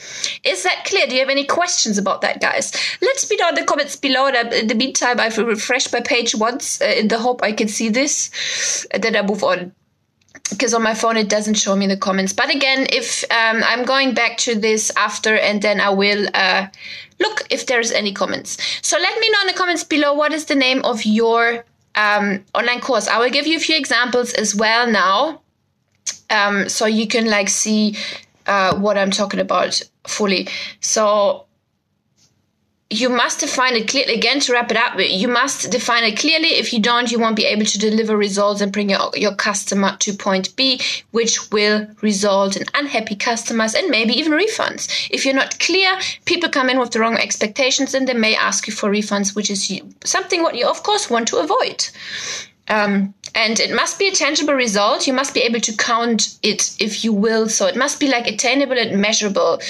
Is 0.45 0.63
that 0.63 0.85
clear? 0.85 1.07
Do 1.07 1.15
you 1.15 1.21
have 1.21 1.31
any 1.31 1.45
questions 1.45 1.99
about 1.99 2.21
that, 2.21 2.41
guys? 2.41 2.73
Let 3.01 3.25
me 3.31 3.37
know 3.37 3.49
in 3.49 3.55
the 3.55 3.65
comments 3.65 3.97
below. 3.97 4.29
In 4.29 4.67
the 4.67 4.75
meantime, 4.75 5.21
I've 5.21 5.39
refreshed 5.39 5.93
my 5.93 6.01
page 6.01 6.35
once 6.35 6.81
uh, 6.81 6.87
in 6.87 7.09
the 7.09 7.19
hope 7.27 7.43
I 7.43 7.53
can 7.53 7.69
see 7.69 7.89
this. 7.89 8.31
And 8.93 9.03
then 9.03 9.17
I 9.17 9.23
move 9.23 9.43
on 9.43 9.73
because 10.51 10.75
on 10.75 10.83
my 10.83 10.95
phone 10.95 11.17
it 11.17 11.29
doesn't 11.29 11.55
show 11.55 11.75
me 11.77 11.87
the 11.87 11.97
comments. 11.97 12.33
But 12.33 12.55
again, 12.55 12.87
if 12.91 13.25
um, 13.31 13.63
I'm 13.65 13.85
going 13.85 14.15
back 14.15 14.37
to 14.47 14.55
this 14.55 14.93
after, 14.97 15.37
and 15.37 15.61
then 15.61 15.81
I 15.81 15.91
will 15.91 16.29
uh, 16.35 16.69
look 17.19 17.43
if 17.51 17.67
there's 17.67 17.91
any 17.93 18.13
comments. 18.13 18.57
So 18.83 18.97
let 18.99 19.19
me 19.19 19.29
know 19.31 19.41
in 19.43 19.49
the 19.49 19.59
comments 19.59 19.85
below 19.85 20.15
what 20.15 20.33
is 20.33 20.45
the 20.45 20.55
name 20.55 20.85
of 20.85 21.05
your 21.05 21.65
um, 21.95 22.45
online 22.55 22.81
course. 22.81 23.09
I 23.09 23.19
will 23.19 23.31
give 23.31 23.47
you 23.47 23.57
a 23.57 23.61
few 23.61 23.77
examples 23.77 24.35
as 24.35 24.55
well 24.55 24.87
now, 24.87 25.41
um, 26.31 26.69
so 26.69 26.87
you 26.87 27.07
can 27.09 27.27
like 27.27 27.49
see 27.49 27.97
uh, 28.47 28.79
what 28.79 28.97
I'm 28.97 29.11
talking 29.11 29.41
about 29.41 29.83
fully. 30.07 30.49
So 30.81 31.46
you 32.89 33.09
must 33.09 33.41
define 33.41 33.75
it 33.75 33.89
clearly 33.89 34.15
again 34.15 34.39
to 34.39 34.53
wrap 34.53 34.71
it 34.71 34.77
up 34.77 34.95
you 34.97 35.27
must 35.27 35.71
define 35.73 36.05
it 36.05 36.17
clearly 36.17 36.49
if 36.49 36.73
you 36.73 36.81
don't 36.81 37.11
you 37.11 37.19
won't 37.19 37.35
be 37.35 37.45
able 37.45 37.65
to 37.65 37.79
deliver 37.79 38.17
results 38.17 38.61
and 38.61 38.73
bring 38.73 38.91
your, 38.91 39.11
your 39.15 39.35
customer 39.35 39.97
to 39.99 40.13
point 40.13 40.55
b 40.55 40.81
which 41.11 41.51
will 41.51 41.89
result 42.01 42.57
in 42.57 42.65
unhappy 42.75 43.17
customers 43.17 43.75
and 43.75 43.91
maybe 43.91 44.13
even 44.13 44.33
refunds 44.33 45.09
if 45.11 45.25
you're 45.25 45.35
not 45.35 45.59
clear 45.59 45.99
people 46.27 46.49
come 46.49 46.71
in 46.71 46.79
with 46.79 46.93
the 46.93 47.01
wrong 47.01 47.17
expectations 47.17 47.93
and 47.93 48.07
they 48.07 48.15
may 48.15 48.37
ask 48.37 48.69
you 48.69 48.73
for 48.73 48.89
refunds 48.89 49.35
which 49.35 49.51
is 49.51 49.81
something 50.05 50.43
what 50.43 50.55
you 50.55 50.67
of 50.67 50.83
course 50.85 51.11
want 51.11 51.27
to 51.27 51.39
avoid 51.39 51.89
um, 52.69 53.15
and 53.35 53.61
it 53.61 53.73
must 53.75 53.99
be 53.99 54.09
a 54.09 54.13
tangible 54.13 54.55
result. 54.55 55.07
You 55.07 55.13
must 55.13 55.35
be 55.35 55.43
able 55.43 55.61
to 55.61 55.77
count 55.77 56.37
it, 56.43 56.75
if 56.81 57.05
you 57.05 57.13
will. 57.13 57.49
So 57.49 57.67
it 57.67 57.77
must 57.77 58.01
be 58.01 58.09
like 58.09 58.27
attainable 58.27 58.79
and 58.79 59.01
measurable. 59.01 59.61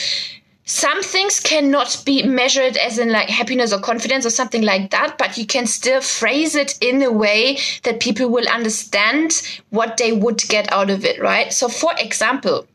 Some 0.69 1.01
things 1.01 1.39
cannot 1.39 2.03
be 2.05 2.25
measured 2.25 2.77
as 2.77 2.99
in 2.99 3.11
like 3.13 3.29
happiness 3.29 3.73
or 3.73 3.79
confidence 3.79 4.27
or 4.27 4.31
something 4.31 4.63
like 4.63 4.91
that, 4.91 5.17
but 5.17 5.39
you 5.39 5.47
can 5.47 5.65
still 5.65 6.01
phrase 6.01 6.57
it 6.57 6.77
in 6.81 7.01
a 7.03 7.13
way 7.13 7.59
that 7.85 8.01
people 8.01 8.29
will 8.29 8.49
understand 8.49 9.61
what 9.71 9.97
they 9.97 10.11
would 10.11 10.43
get 10.49 10.71
out 10.73 10.91
of 10.91 11.05
it, 11.05 11.21
right? 11.21 11.53
So, 11.53 11.69
for 11.69 11.93
example, 11.99 12.67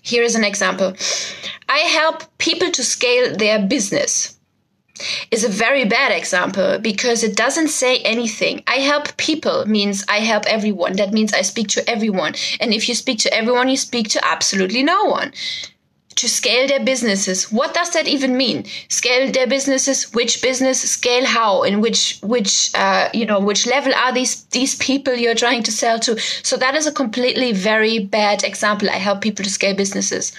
here 0.00 0.22
is 0.22 0.36
an 0.36 0.44
example 0.44 0.94
I 1.68 1.78
help 1.78 2.22
people 2.38 2.70
to 2.70 2.84
scale 2.84 3.36
their 3.36 3.66
business 3.66 4.38
is 5.32 5.42
a 5.42 5.48
very 5.48 5.84
bad 5.84 6.12
example 6.12 6.78
because 6.78 7.24
it 7.24 7.36
doesn't 7.36 7.68
say 7.68 7.98
anything. 7.98 8.62
I 8.68 8.76
help 8.76 9.16
people 9.16 9.66
means 9.66 10.04
I 10.08 10.20
help 10.20 10.46
everyone. 10.46 10.94
That 10.94 11.12
means 11.12 11.34
I 11.34 11.42
speak 11.42 11.68
to 11.68 11.90
everyone. 11.90 12.34
And 12.60 12.72
if 12.72 12.88
you 12.88 12.94
speak 12.94 13.18
to 13.20 13.34
everyone, 13.34 13.68
you 13.68 13.76
speak 13.76 14.08
to 14.10 14.24
absolutely 14.24 14.84
no 14.84 15.04
one. 15.04 15.32
To 16.16 16.28
scale 16.28 16.66
their 16.66 16.82
businesses. 16.82 17.52
What 17.52 17.74
does 17.74 17.90
that 17.90 18.08
even 18.08 18.36
mean? 18.38 18.64
Scale 18.88 19.30
their 19.30 19.46
businesses. 19.46 20.14
Which 20.14 20.40
business? 20.40 20.80
Scale 20.80 21.26
how? 21.26 21.62
In 21.62 21.80
which 21.82 22.18
which 22.22 22.70
uh, 22.74 23.10
you 23.12 23.26
know 23.26 23.38
which 23.38 23.66
level 23.66 23.94
are 23.94 24.12
these 24.12 24.44
these 24.46 24.76
people 24.76 25.14
you're 25.14 25.34
trying 25.34 25.62
to 25.64 25.72
sell 25.72 25.98
to? 26.00 26.18
So 26.18 26.56
that 26.56 26.74
is 26.74 26.86
a 26.86 26.92
completely 26.92 27.52
very 27.52 27.98
bad 27.98 28.44
example. 28.44 28.88
I 28.88 28.96
help 28.96 29.20
people 29.20 29.44
to 29.44 29.50
scale 29.50 29.76
businesses. 29.76 30.32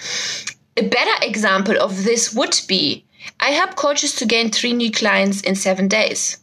A 0.76 0.82
better 0.88 1.16
example 1.22 1.80
of 1.80 2.04
this 2.04 2.34
would 2.34 2.60
be 2.66 3.04
I 3.40 3.50
help 3.50 3.76
coaches 3.76 4.14
to 4.16 4.26
gain 4.26 4.50
three 4.50 4.72
new 4.72 4.90
clients 4.90 5.40
in 5.42 5.54
seven 5.54 5.88
days. 5.88 6.38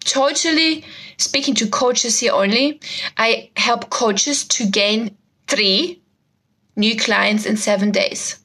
Totally 0.00 0.84
speaking 1.18 1.54
to 1.56 1.66
coaches 1.68 2.20
here 2.20 2.32
only, 2.32 2.80
I 3.16 3.50
help 3.56 3.90
coaches 3.90 4.46
to 4.48 4.66
gain 4.66 5.16
three 5.46 6.00
new 6.76 6.96
clients 6.96 7.44
in 7.44 7.56
seven 7.56 7.90
days. 7.90 8.38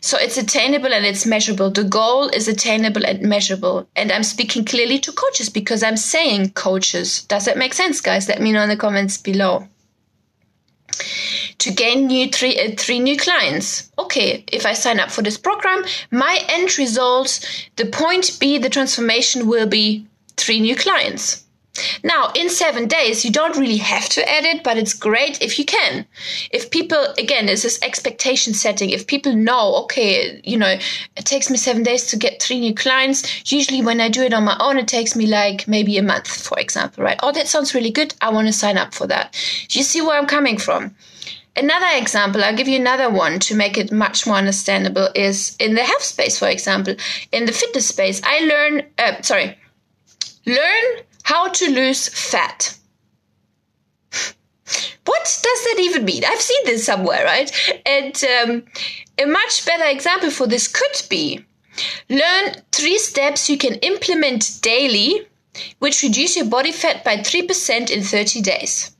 So 0.00 0.16
it's 0.18 0.38
attainable 0.38 0.92
and 0.92 1.04
it's 1.04 1.26
measurable. 1.26 1.70
The 1.70 1.84
goal 1.84 2.28
is 2.28 2.48
attainable 2.48 3.04
and 3.04 3.22
measurable. 3.22 3.88
And 3.94 4.10
I'm 4.10 4.22
speaking 4.22 4.64
clearly 4.64 4.98
to 5.00 5.12
coaches 5.12 5.50
because 5.50 5.82
I'm 5.82 5.96
saying 5.96 6.50
coaches. 6.52 7.22
Does 7.24 7.44
that 7.44 7.58
make 7.58 7.74
sense, 7.74 8.00
guys? 8.00 8.28
Let 8.28 8.40
me 8.40 8.52
know 8.52 8.62
in 8.62 8.68
the 8.68 8.76
comments 8.76 9.18
below 9.18 9.68
to 11.58 11.72
gain 11.72 12.06
new 12.06 12.30
three 12.30 12.58
uh, 12.58 12.74
three 12.76 13.00
new 13.00 13.16
clients. 13.16 13.90
Okay, 13.98 14.44
if 14.50 14.64
I 14.64 14.72
sign 14.72 15.00
up 15.00 15.10
for 15.10 15.22
this 15.22 15.36
program, 15.36 15.84
my 16.10 16.40
end 16.48 16.78
result, 16.78 17.40
the 17.76 17.86
point 17.86 18.38
B, 18.40 18.58
the 18.58 18.70
transformation 18.70 19.46
will 19.46 19.66
be 19.66 20.06
three 20.36 20.60
new 20.60 20.76
clients. 20.76 21.44
Now, 22.02 22.32
in 22.34 22.48
seven 22.48 22.86
days, 22.86 23.24
you 23.24 23.30
don't 23.30 23.56
really 23.56 23.76
have 23.78 24.08
to 24.10 24.30
edit, 24.30 24.62
but 24.62 24.76
it's 24.76 24.94
great 24.94 25.40
if 25.42 25.58
you 25.58 25.64
can. 25.64 26.06
If 26.50 26.70
people, 26.70 27.14
again, 27.18 27.48
it's 27.48 27.62
this 27.62 27.80
expectation 27.82 28.54
setting. 28.54 28.90
If 28.90 29.06
people 29.06 29.34
know, 29.34 29.74
okay, 29.84 30.40
you 30.44 30.56
know, 30.56 30.78
it 31.16 31.24
takes 31.24 31.50
me 31.50 31.56
seven 31.56 31.82
days 31.82 32.06
to 32.08 32.16
get 32.16 32.42
three 32.42 32.60
new 32.60 32.74
clients. 32.74 33.50
Usually, 33.52 33.82
when 33.82 34.00
I 34.00 34.08
do 34.08 34.22
it 34.22 34.34
on 34.34 34.44
my 34.44 34.56
own, 34.60 34.78
it 34.78 34.88
takes 34.88 35.16
me 35.16 35.26
like 35.26 35.68
maybe 35.68 35.98
a 35.98 36.02
month, 36.02 36.28
for 36.28 36.58
example, 36.58 37.04
right? 37.04 37.18
Oh, 37.22 37.32
that 37.32 37.48
sounds 37.48 37.74
really 37.74 37.90
good. 37.90 38.14
I 38.20 38.30
want 38.30 38.46
to 38.46 38.52
sign 38.52 38.78
up 38.78 38.94
for 38.94 39.06
that. 39.06 39.36
You 39.70 39.82
see 39.82 40.00
where 40.00 40.18
I'm 40.18 40.26
coming 40.26 40.58
from? 40.58 40.94
Another 41.56 41.88
example, 41.94 42.44
I'll 42.44 42.54
give 42.54 42.68
you 42.68 42.78
another 42.78 43.10
one 43.10 43.40
to 43.40 43.54
make 43.56 43.76
it 43.76 43.90
much 43.90 44.28
more 44.28 44.36
understandable, 44.36 45.08
is 45.16 45.56
in 45.58 45.74
the 45.74 45.82
health 45.82 46.04
space, 46.04 46.38
for 46.38 46.48
example. 46.48 46.94
In 47.32 47.46
the 47.46 47.52
fitness 47.52 47.88
space, 47.88 48.20
I 48.22 48.38
learn, 48.40 48.82
uh, 48.96 49.20
sorry, 49.22 49.58
learn 50.46 50.84
how 51.28 51.46
to 51.46 51.70
lose 51.70 52.08
fat. 52.08 52.74
what 55.04 55.24
does 55.42 55.60
that 55.64 55.76
even 55.78 56.06
mean? 56.06 56.24
I've 56.24 56.40
seen 56.40 56.64
this 56.64 56.86
somewhere, 56.86 57.22
right? 57.22 57.50
And 57.84 58.24
um, 58.24 58.64
a 59.18 59.26
much 59.26 59.66
better 59.66 59.84
example 59.84 60.30
for 60.30 60.46
this 60.46 60.66
could 60.68 61.02
be 61.10 61.44
learn 62.08 62.54
three 62.72 62.96
steps 62.96 63.50
you 63.50 63.58
can 63.58 63.74
implement 63.90 64.58
daily, 64.62 65.28
which 65.80 66.02
reduce 66.02 66.34
your 66.34 66.46
body 66.46 66.72
fat 66.72 67.04
by 67.04 67.18
3% 67.18 67.90
in 67.90 68.02
30 68.02 68.40
days. 68.40 68.96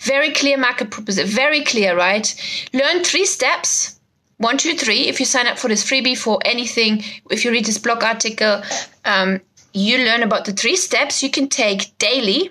Very 0.00 0.32
clear 0.32 0.58
market 0.58 0.90
proposition, 0.90 1.30
very 1.30 1.64
clear, 1.64 1.96
right? 1.96 2.28
Learn 2.74 3.02
three 3.02 3.24
steps. 3.24 3.98
One, 4.36 4.58
two, 4.58 4.76
three. 4.76 5.08
If 5.08 5.20
you 5.20 5.26
sign 5.26 5.46
up 5.46 5.58
for 5.58 5.68
this 5.68 5.84
freebie 5.84 6.16
for 6.16 6.38
anything, 6.44 7.02
if 7.30 7.44
you 7.44 7.50
read 7.50 7.64
this 7.64 7.78
blog 7.78 8.04
article, 8.04 8.62
um, 9.04 9.40
you 9.72 9.98
learn 9.98 10.22
about 10.22 10.44
the 10.44 10.52
three 10.52 10.76
steps 10.76 11.22
you 11.22 11.30
can 11.30 11.48
take 11.48 11.96
daily. 11.98 12.50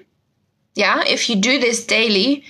Yeah, 0.75 1.03
if 1.05 1.29
you 1.29 1.35
do 1.35 1.59
this 1.59 1.85
daily, 1.85 2.43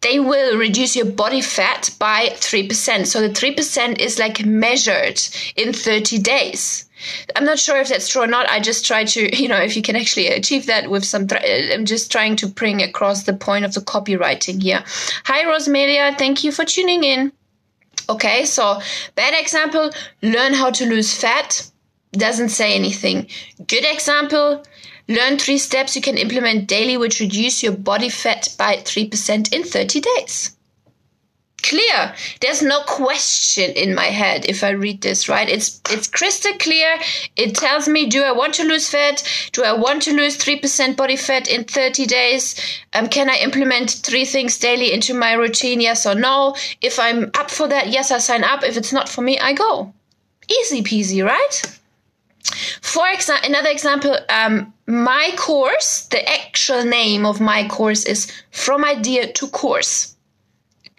they 0.00 0.18
will 0.18 0.56
reduce 0.56 0.96
your 0.96 1.06
body 1.06 1.40
fat 1.40 1.90
by 1.98 2.28
3%. 2.34 3.06
So 3.06 3.20
the 3.20 3.28
3% 3.28 3.98
is 3.98 4.18
like 4.18 4.44
measured 4.44 5.20
in 5.56 5.72
30 5.72 6.18
days. 6.18 6.86
I'm 7.34 7.44
not 7.44 7.58
sure 7.58 7.78
if 7.78 7.88
that's 7.88 8.08
true 8.08 8.22
or 8.22 8.26
not. 8.26 8.48
I 8.48 8.60
just 8.60 8.86
try 8.86 9.04
to, 9.04 9.36
you 9.42 9.48
know, 9.48 9.60
if 9.60 9.76
you 9.76 9.82
can 9.82 9.96
actually 9.96 10.28
achieve 10.28 10.66
that 10.66 10.90
with 10.90 11.04
some, 11.04 11.26
uh, 11.30 11.38
I'm 11.72 11.84
just 11.84 12.10
trying 12.10 12.36
to 12.36 12.46
bring 12.46 12.82
across 12.82 13.24
the 13.24 13.32
point 13.32 13.64
of 13.64 13.74
the 13.74 13.80
copywriting 13.80 14.62
here. 14.62 14.84
Hi, 15.24 15.44
Rosmelia. 15.44 16.16
Thank 16.16 16.44
you 16.44 16.52
for 16.52 16.64
tuning 16.64 17.04
in. 17.04 17.32
Okay, 18.08 18.44
so 18.44 18.80
bad 19.14 19.34
example, 19.40 19.90
learn 20.22 20.52
how 20.52 20.70
to 20.70 20.86
lose 20.86 21.14
fat. 21.14 21.70
Doesn't 22.12 22.48
say 22.48 22.74
anything. 22.74 23.28
Good 23.68 23.84
example, 23.84 24.64
learn 25.06 25.38
three 25.38 25.58
steps 25.58 25.94
you 25.94 26.02
can 26.02 26.18
implement 26.18 26.66
daily 26.66 26.96
which 26.96 27.20
reduce 27.20 27.62
your 27.62 27.72
body 27.72 28.08
fat 28.08 28.48
by 28.58 28.76
3% 28.78 29.52
in 29.52 29.62
30 29.62 30.00
days. 30.00 30.56
Clear. 31.62 32.14
There's 32.40 32.62
no 32.62 32.80
question 32.82 33.70
in 33.72 33.94
my 33.94 34.06
head 34.06 34.46
if 34.46 34.64
i 34.64 34.70
read 34.70 35.02
this 35.02 35.28
right? 35.28 35.48
It's 35.48 35.80
it's 35.90 36.08
crystal 36.08 36.52
clear. 36.54 36.98
It 37.36 37.54
tells 37.54 37.86
me 37.86 38.06
do 38.06 38.24
i 38.24 38.32
want 38.32 38.54
to 38.54 38.64
lose 38.64 38.88
fat? 38.88 39.22
Do 39.52 39.62
i 39.62 39.72
want 39.72 40.02
to 40.02 40.12
lose 40.12 40.36
3% 40.36 40.96
body 40.96 41.16
fat 41.16 41.46
in 41.46 41.64
30 41.64 42.06
days? 42.06 42.56
Um, 42.92 43.08
can 43.08 43.30
i 43.30 43.36
implement 43.36 43.90
three 43.90 44.24
things 44.24 44.58
daily 44.58 44.92
into 44.92 45.14
my 45.14 45.34
routine? 45.34 45.80
Yes 45.80 46.06
or 46.06 46.14
no? 46.14 46.56
If 46.80 46.98
i'm 46.98 47.30
up 47.34 47.50
for 47.50 47.68
that 47.68 47.88
yes 47.88 48.10
i 48.10 48.18
sign 48.18 48.42
up. 48.42 48.64
If 48.64 48.76
it's 48.76 48.92
not 48.92 49.08
for 49.08 49.20
me 49.22 49.38
i 49.38 49.52
go. 49.52 49.92
Easy 50.48 50.82
peasy 50.82 51.24
right 51.24 51.79
for 52.80 53.08
example 53.08 53.48
another 53.48 53.70
example 53.70 54.16
um, 54.28 54.72
my 54.86 55.30
course 55.36 56.06
the 56.06 56.28
actual 56.28 56.84
name 56.84 57.26
of 57.26 57.40
my 57.40 57.66
course 57.68 58.04
is 58.04 58.30
from 58.50 58.84
idea 58.84 59.32
to 59.32 59.46
course 59.48 60.16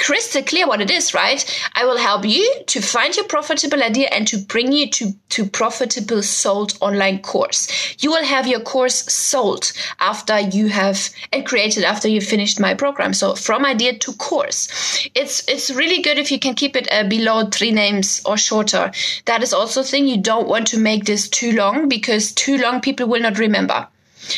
crystal 0.01 0.41
clear 0.41 0.67
what 0.67 0.81
it 0.81 0.89
is, 0.89 1.13
right? 1.13 1.45
I 1.75 1.85
will 1.85 1.97
help 1.97 2.25
you 2.25 2.63
to 2.65 2.81
find 2.81 3.15
your 3.15 3.25
profitable 3.25 3.83
idea 3.83 4.07
and 4.11 4.27
to 4.27 4.39
bring 4.39 4.71
you 4.71 4.89
to, 4.89 5.13
to 5.29 5.45
profitable 5.45 6.23
sold 6.23 6.77
online 6.81 7.21
course. 7.21 7.95
You 7.99 8.09
will 8.09 8.25
have 8.25 8.47
your 8.47 8.61
course 8.61 8.95
sold 9.13 9.71
after 9.99 10.39
you 10.39 10.69
have 10.69 11.09
and 11.31 11.45
created 11.45 11.83
after 11.83 12.07
you 12.07 12.19
finished 12.19 12.59
my 12.59 12.73
program. 12.73 13.13
So 13.13 13.35
from 13.35 13.63
idea 13.63 13.97
to 13.99 14.13
course. 14.13 15.07
It's, 15.13 15.47
it's 15.47 15.69
really 15.69 16.01
good 16.01 16.17
if 16.17 16.31
you 16.31 16.39
can 16.39 16.55
keep 16.55 16.75
it 16.75 16.87
uh, 16.91 17.07
below 17.07 17.45
three 17.45 17.71
names 17.71 18.21
or 18.25 18.37
shorter. 18.37 18.91
That 19.25 19.43
is 19.43 19.53
also 19.53 19.83
thing. 19.83 20.07
You 20.07 20.21
don't 20.21 20.47
want 20.47 20.67
to 20.67 20.79
make 20.79 21.05
this 21.05 21.29
too 21.29 21.51
long 21.51 21.87
because 21.87 22.31
too 22.31 22.57
long 22.57 22.81
people 22.81 23.07
will 23.07 23.21
not 23.21 23.37
remember 23.37 23.87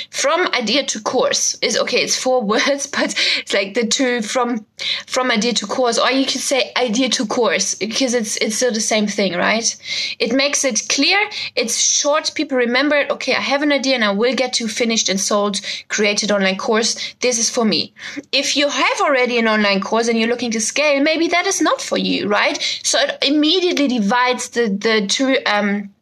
from 0.10 0.48
idea 0.54 0.84
to 0.84 1.00
course 1.02 1.58
is 1.62 1.78
okay 1.78 1.98
it's 1.98 2.16
four 2.16 2.42
words 2.54 2.88
but 2.88 3.16
it's 3.38 3.54
like 3.54 3.74
the 3.74 3.86
two 3.86 4.22
from 4.22 4.66
from 5.08 5.32
idea 5.32 5.54
to 5.54 5.66
course 5.66 5.98
or 5.98 6.12
you 6.12 6.26
could 6.26 6.42
say 6.42 6.72
idea 6.78 7.10
to 7.10 7.26
course 7.26 7.76
because 7.76 8.14
it's 8.14 8.38
it's 8.38 8.56
still 8.56 8.72
the 8.72 8.80
same 8.82 9.08
thing 9.08 9.34
right? 9.36 9.76
It 10.20 10.34
makes 10.34 10.64
it 10.64 10.88
clear 10.90 11.18
it's 11.56 11.82
short 11.82 12.32
people 12.36 12.58
remember 12.58 12.96
it 12.96 13.12
okay 13.12 13.36
i 13.36 13.42
have 13.42 13.62
an 13.62 13.72
idea 13.72 13.96
and 13.96 14.04
i 14.04 14.12
will 14.12 14.36
get 14.36 14.54
to 14.54 14.68
finished 14.68 15.10
and 15.10 15.20
sold 15.20 15.62
created 15.90 16.32
online 16.32 16.58
course 16.58 17.14
this 17.20 17.38
is 17.40 17.50
for 17.50 17.66
me. 17.66 17.94
If 18.32 18.58
you 18.58 18.70
have 18.70 19.02
already 19.02 19.38
an 19.38 19.48
online 19.48 19.82
course 19.82 20.08
and 20.08 20.18
you're 20.18 20.30
looking 20.30 20.52
to 20.52 20.62
scale 20.62 21.02
maybe 21.02 21.28
that 21.30 21.48
is 21.48 21.62
not 21.62 21.82
for 21.82 21.98
you 21.98 22.28
right? 22.28 22.58
So 22.84 23.00
it 23.00 23.18
immediately 23.22 23.88
divides 23.88 24.50
the 24.50 24.68
the 24.70 25.08
two 25.08 25.38
um 25.46 25.94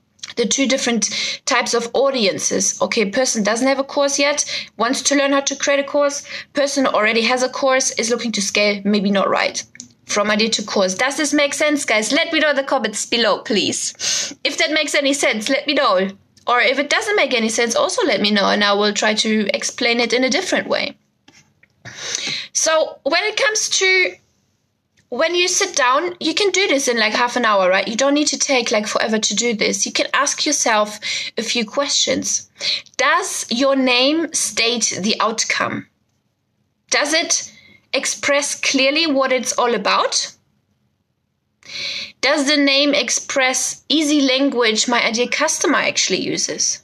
the 0.41 0.47
two 0.47 0.67
different 0.67 1.09
types 1.45 1.73
of 1.73 1.89
audiences. 1.93 2.81
Okay, 2.81 3.05
person 3.05 3.43
doesn't 3.43 3.67
have 3.67 3.79
a 3.79 3.83
course 3.83 4.17
yet, 4.17 4.43
wants 4.77 5.01
to 5.03 5.15
learn 5.15 5.31
how 5.31 5.41
to 5.41 5.55
create 5.55 5.79
a 5.79 5.83
course. 5.83 6.25
Person 6.53 6.87
already 6.87 7.21
has 7.21 7.43
a 7.43 7.49
course, 7.49 7.91
is 7.91 8.09
looking 8.09 8.31
to 8.33 8.41
scale, 8.41 8.81
maybe 8.83 9.11
not 9.11 9.29
right. 9.29 9.63
From 10.05 10.29
idea 10.29 10.49
to 10.49 10.63
course. 10.63 10.95
Does 10.95 11.15
this 11.15 11.33
make 11.33 11.53
sense, 11.53 11.85
guys? 11.85 12.11
Let 12.11 12.33
me 12.33 12.39
know 12.39 12.49
in 12.49 12.55
the 12.55 12.63
comments 12.63 13.05
below, 13.05 13.39
please. 13.39 13.93
If 14.43 14.57
that 14.57 14.71
makes 14.71 14.95
any 14.95 15.13
sense, 15.13 15.47
let 15.47 15.67
me 15.67 15.73
know. 15.73 16.09
Or 16.47 16.59
if 16.59 16.79
it 16.79 16.89
doesn't 16.89 17.15
make 17.15 17.33
any 17.33 17.49
sense, 17.49 17.75
also 17.75 18.05
let 18.05 18.19
me 18.19 18.31
know 18.31 18.47
and 18.49 18.63
I 18.63 18.73
will 18.73 18.93
try 18.93 19.13
to 19.13 19.47
explain 19.53 19.99
it 19.99 20.11
in 20.11 20.23
a 20.23 20.29
different 20.29 20.67
way. 20.67 20.97
So, 22.53 22.99
when 23.03 23.23
it 23.23 23.37
comes 23.37 23.69
to 23.69 24.15
when 25.11 25.35
you 25.35 25.49
sit 25.49 25.75
down, 25.75 26.15
you 26.21 26.33
can 26.33 26.51
do 26.51 26.69
this 26.69 26.87
in 26.87 26.97
like 26.97 27.11
half 27.11 27.35
an 27.35 27.43
hour, 27.43 27.69
right? 27.69 27.85
You 27.85 27.97
don't 27.97 28.13
need 28.13 28.27
to 28.27 28.37
take 28.37 28.71
like 28.71 28.87
forever 28.87 29.19
to 29.19 29.35
do 29.35 29.53
this. 29.53 29.85
You 29.85 29.91
can 29.91 30.07
ask 30.13 30.45
yourself 30.45 30.99
a 31.37 31.43
few 31.43 31.65
questions. 31.65 32.49
Does 32.95 33.45
your 33.49 33.75
name 33.75 34.33
state 34.33 34.97
the 35.01 35.19
outcome? 35.19 35.87
Does 36.89 37.13
it 37.13 37.51
express 37.91 38.57
clearly 38.57 39.05
what 39.05 39.33
it's 39.33 39.51
all 39.51 39.75
about? 39.75 40.33
Does 42.21 42.47
the 42.47 42.55
name 42.55 42.93
express 42.93 43.83
easy 43.89 44.21
language 44.21 44.87
my 44.87 45.05
ideal 45.05 45.27
customer 45.27 45.79
actually 45.79 46.21
uses? 46.21 46.80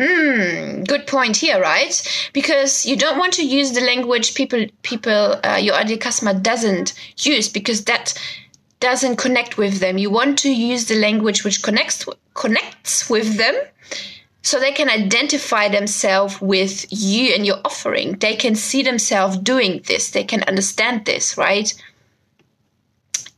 Hmm, 0.00 0.84
good 0.84 1.06
point 1.06 1.36
here, 1.36 1.60
right? 1.60 2.30
Because 2.32 2.86
you 2.86 2.96
don't 2.96 3.18
want 3.18 3.34
to 3.34 3.46
use 3.46 3.72
the 3.72 3.82
language 3.82 4.34
people 4.34 4.64
people 4.80 5.38
uh, 5.44 5.58
your 5.60 5.74
ideal 5.74 5.98
customer 5.98 6.32
doesn't 6.32 6.94
use 7.18 7.50
because 7.50 7.84
that 7.84 8.18
doesn't 8.78 9.16
connect 9.16 9.58
with 9.58 9.80
them. 9.80 9.98
You 9.98 10.08
want 10.08 10.38
to 10.38 10.48
use 10.50 10.86
the 10.86 10.94
language 10.94 11.44
which 11.44 11.62
connects 11.62 12.06
connects 12.32 13.10
with 13.10 13.36
them 13.36 13.54
so 14.42 14.58
they 14.58 14.72
can 14.72 14.88
identify 14.88 15.68
themselves 15.68 16.40
with 16.40 16.86
you 16.90 17.34
and 17.34 17.44
your 17.44 17.60
offering. 17.62 18.12
They 18.12 18.36
can 18.36 18.54
see 18.54 18.82
themselves 18.82 19.36
doing 19.36 19.82
this. 19.86 20.12
They 20.12 20.24
can 20.24 20.42
understand 20.44 21.04
this, 21.04 21.36
right? 21.36 21.74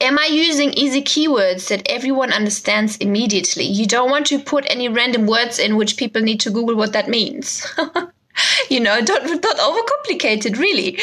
Am 0.03 0.19
I 0.19 0.27
using 0.27 0.73
easy 0.73 1.01
keywords 1.01 1.69
that 1.69 1.89
everyone 1.89 2.33
understands 2.33 2.97
immediately? 2.97 3.65
You 3.65 3.87
don't 3.87 4.11
want 4.11 4.27
to 4.27 4.41
put 4.41 4.67
any 4.69 4.89
random 4.89 5.29
words 5.29 5.61
in 5.61 5.77
which 5.77 5.97
people 5.97 6.21
need 6.21 6.41
to 6.41 6.51
Google 6.51 6.75
what 6.75 6.93
that 6.93 7.09
means. 7.09 7.65
you 8.69 8.81
know, 8.81 9.01
don't 9.01 9.43
don't 9.43 9.59
overcomplicate 9.59 10.45
it. 10.45 10.59
Really, 10.59 10.99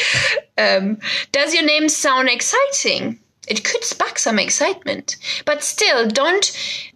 um, 0.58 0.98
does 1.32 1.54
your 1.54 1.64
name 1.64 1.88
sound 1.88 2.28
exciting? 2.28 3.18
It 3.48 3.64
could 3.64 3.82
spark 3.84 4.18
some 4.18 4.38
excitement, 4.38 5.16
but 5.46 5.64
still, 5.64 6.06
don't. 6.06 6.44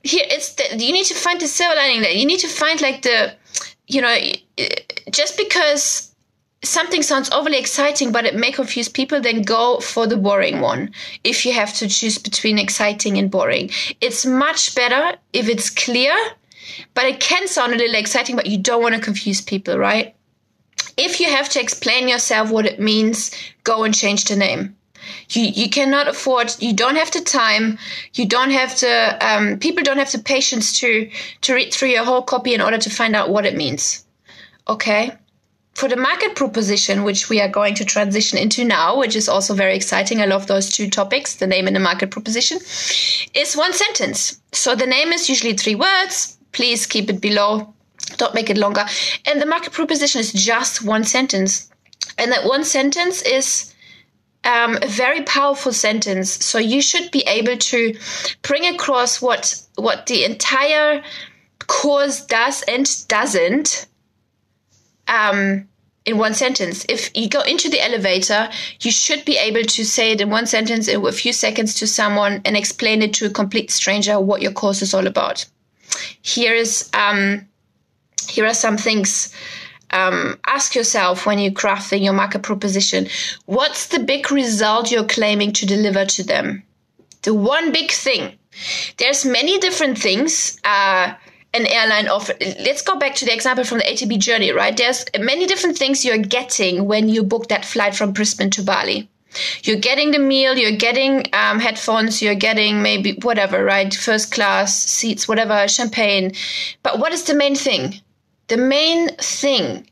Here, 0.02 0.26
it's 0.28 0.54
the, 0.54 0.76
you 0.76 0.92
need 0.92 1.06
to 1.06 1.14
find 1.14 1.40
the 1.40 1.48
silver 1.48 1.74
lining. 1.74 2.02
There, 2.02 2.12
you 2.12 2.26
need 2.26 2.40
to 2.40 2.48
find 2.48 2.82
like 2.82 3.00
the, 3.00 3.34
you 3.86 4.02
know, 4.02 4.16
just 5.10 5.38
because 5.38 6.13
something 6.64 7.02
sounds 7.02 7.30
overly 7.30 7.58
exciting 7.58 8.10
but 8.10 8.24
it 8.24 8.34
may 8.34 8.50
confuse 8.50 8.88
people 8.88 9.20
then 9.20 9.42
go 9.42 9.78
for 9.80 10.06
the 10.06 10.16
boring 10.16 10.60
one 10.60 10.90
if 11.22 11.44
you 11.46 11.52
have 11.52 11.72
to 11.72 11.88
choose 11.88 12.18
between 12.18 12.58
exciting 12.58 13.18
and 13.18 13.30
boring 13.30 13.70
it's 14.00 14.26
much 14.26 14.74
better 14.74 15.16
if 15.32 15.48
it's 15.48 15.70
clear 15.70 16.14
but 16.94 17.04
it 17.04 17.20
can 17.20 17.46
sound 17.46 17.72
a 17.72 17.76
little 17.76 17.94
exciting 17.94 18.34
but 18.34 18.46
you 18.46 18.58
don't 18.58 18.82
want 18.82 18.94
to 18.94 19.00
confuse 19.00 19.40
people 19.40 19.78
right 19.78 20.14
if 20.96 21.20
you 21.20 21.28
have 21.28 21.48
to 21.50 21.60
explain 21.60 22.08
yourself 22.08 22.50
what 22.50 22.66
it 22.66 22.78
means, 22.78 23.30
go 23.64 23.84
and 23.84 23.94
change 23.94 24.24
the 24.24 24.36
name. 24.36 24.76
You, 25.30 25.42
you 25.42 25.68
cannot 25.68 26.08
afford, 26.08 26.54
you 26.60 26.72
don't 26.72 26.96
have 26.96 27.10
the 27.10 27.20
time, 27.20 27.78
you 28.14 28.26
don't 28.26 28.50
have 28.50 28.78
the, 28.80 29.18
um, 29.20 29.58
people 29.58 29.82
don't 29.82 29.98
have 29.98 30.12
the 30.12 30.18
patience 30.18 30.78
to, 30.80 31.10
to 31.42 31.54
read 31.54 31.74
through 31.74 31.88
your 31.88 32.04
whole 32.04 32.22
copy 32.22 32.54
in 32.54 32.60
order 32.60 32.78
to 32.78 32.90
find 32.90 33.14
out 33.14 33.30
what 33.30 33.44
it 33.44 33.56
means. 33.56 34.04
Okay? 34.68 35.12
For 35.74 35.88
the 35.88 35.96
market 35.96 36.36
proposition, 36.36 37.02
which 37.02 37.28
we 37.28 37.40
are 37.40 37.48
going 37.48 37.74
to 37.74 37.84
transition 37.84 38.38
into 38.38 38.64
now, 38.64 38.98
which 38.98 39.16
is 39.16 39.28
also 39.28 39.54
very 39.54 39.74
exciting. 39.74 40.20
I 40.20 40.26
love 40.26 40.46
those 40.46 40.70
two 40.70 40.88
topics, 40.88 41.36
the 41.36 41.46
name 41.46 41.66
and 41.66 41.74
the 41.74 41.80
market 41.80 42.10
proposition, 42.10 42.58
is 43.34 43.56
one 43.56 43.72
sentence. 43.72 44.40
So 44.52 44.76
the 44.76 44.86
name 44.86 45.12
is 45.12 45.28
usually 45.28 45.54
three 45.54 45.74
words. 45.74 46.38
Please 46.52 46.86
keep 46.86 47.10
it 47.10 47.20
below 47.20 47.74
don't 48.16 48.34
make 48.34 48.50
it 48.50 48.56
longer. 48.56 48.84
And 49.26 49.40
the 49.40 49.46
market 49.46 49.72
proposition 49.72 50.20
is 50.20 50.32
just 50.32 50.84
one 50.84 51.04
sentence. 51.04 51.70
And 52.18 52.30
that 52.32 52.46
one 52.46 52.64
sentence 52.64 53.22
is 53.22 53.74
um, 54.44 54.78
a 54.82 54.86
very 54.86 55.22
powerful 55.22 55.72
sentence. 55.72 56.44
So 56.44 56.58
you 56.58 56.82
should 56.82 57.10
be 57.10 57.22
able 57.26 57.56
to 57.56 57.96
bring 58.42 58.66
across 58.66 59.22
what 59.22 59.60
what 59.76 60.06
the 60.06 60.24
entire 60.24 61.02
course 61.66 62.24
does 62.26 62.62
and 62.68 62.86
doesn't 63.08 63.86
um, 65.08 65.68
in 66.04 66.18
one 66.18 66.34
sentence. 66.34 66.84
If 66.88 67.10
you 67.14 67.28
go 67.28 67.40
into 67.40 67.68
the 67.68 67.80
elevator, 67.82 68.50
you 68.80 68.90
should 68.90 69.24
be 69.24 69.38
able 69.38 69.62
to 69.62 69.84
say 69.84 70.12
it 70.12 70.20
in 70.20 70.30
one 70.30 70.46
sentence 70.46 70.88
in 70.88 71.04
a 71.04 71.12
few 71.12 71.32
seconds 71.32 71.74
to 71.76 71.86
someone 71.86 72.42
and 72.44 72.56
explain 72.56 73.02
it 73.02 73.14
to 73.14 73.26
a 73.26 73.30
complete 73.30 73.70
stranger 73.70 74.20
what 74.20 74.42
your 74.42 74.52
course 74.52 74.82
is 74.82 74.94
all 74.94 75.06
about. 75.06 75.46
Here 76.22 76.54
is 76.54 76.90
um, 76.92 77.46
here 78.28 78.46
are 78.46 78.54
some 78.54 78.76
things 78.76 79.34
um, 79.90 80.38
ask 80.46 80.74
yourself 80.74 81.24
when 81.24 81.38
you're 81.38 81.52
crafting 81.52 82.02
your 82.02 82.12
market 82.12 82.42
proposition 82.42 83.06
what's 83.46 83.88
the 83.88 84.00
big 84.00 84.30
result 84.30 84.90
you're 84.90 85.04
claiming 85.04 85.52
to 85.52 85.66
deliver 85.66 86.04
to 86.04 86.24
them 86.24 86.62
the 87.22 87.32
one 87.34 87.70
big 87.70 87.90
thing 87.90 88.36
there's 88.96 89.24
many 89.24 89.58
different 89.58 89.98
things 89.98 90.58
uh, 90.64 91.14
an 91.54 91.66
airline 91.66 92.08
offer 92.08 92.34
let's 92.40 92.82
go 92.82 92.96
back 92.96 93.14
to 93.14 93.24
the 93.24 93.32
example 93.32 93.64
from 93.64 93.78
the 93.78 93.90
A 93.90 93.96
to 93.96 94.06
B 94.06 94.18
journey 94.18 94.52
right? 94.52 94.76
There's 94.76 95.04
many 95.18 95.46
different 95.46 95.78
things 95.78 96.04
you're 96.04 96.18
getting 96.18 96.86
when 96.86 97.08
you 97.08 97.22
book 97.22 97.48
that 97.48 97.64
flight 97.64 97.94
from 97.94 98.12
brisbane 98.12 98.50
to 98.50 98.62
bali. 98.62 99.08
You're 99.62 99.80
getting 99.80 100.10
the 100.10 100.18
meal 100.18 100.56
you're 100.56 100.76
getting 100.76 101.26
um, 101.32 101.60
headphones 101.60 102.20
you're 102.20 102.34
getting 102.34 102.82
maybe 102.82 103.18
whatever 103.22 103.64
right? 103.64 103.92
First 103.94 104.32
class 104.32 104.76
seats 104.76 105.28
whatever 105.28 105.66
champagne. 105.68 106.32
But 106.82 106.98
what 106.98 107.12
is 107.12 107.24
the 107.24 107.34
main 107.34 107.54
thing? 107.54 108.00
The 108.48 108.56
main 108.56 109.08
thing 109.16 109.86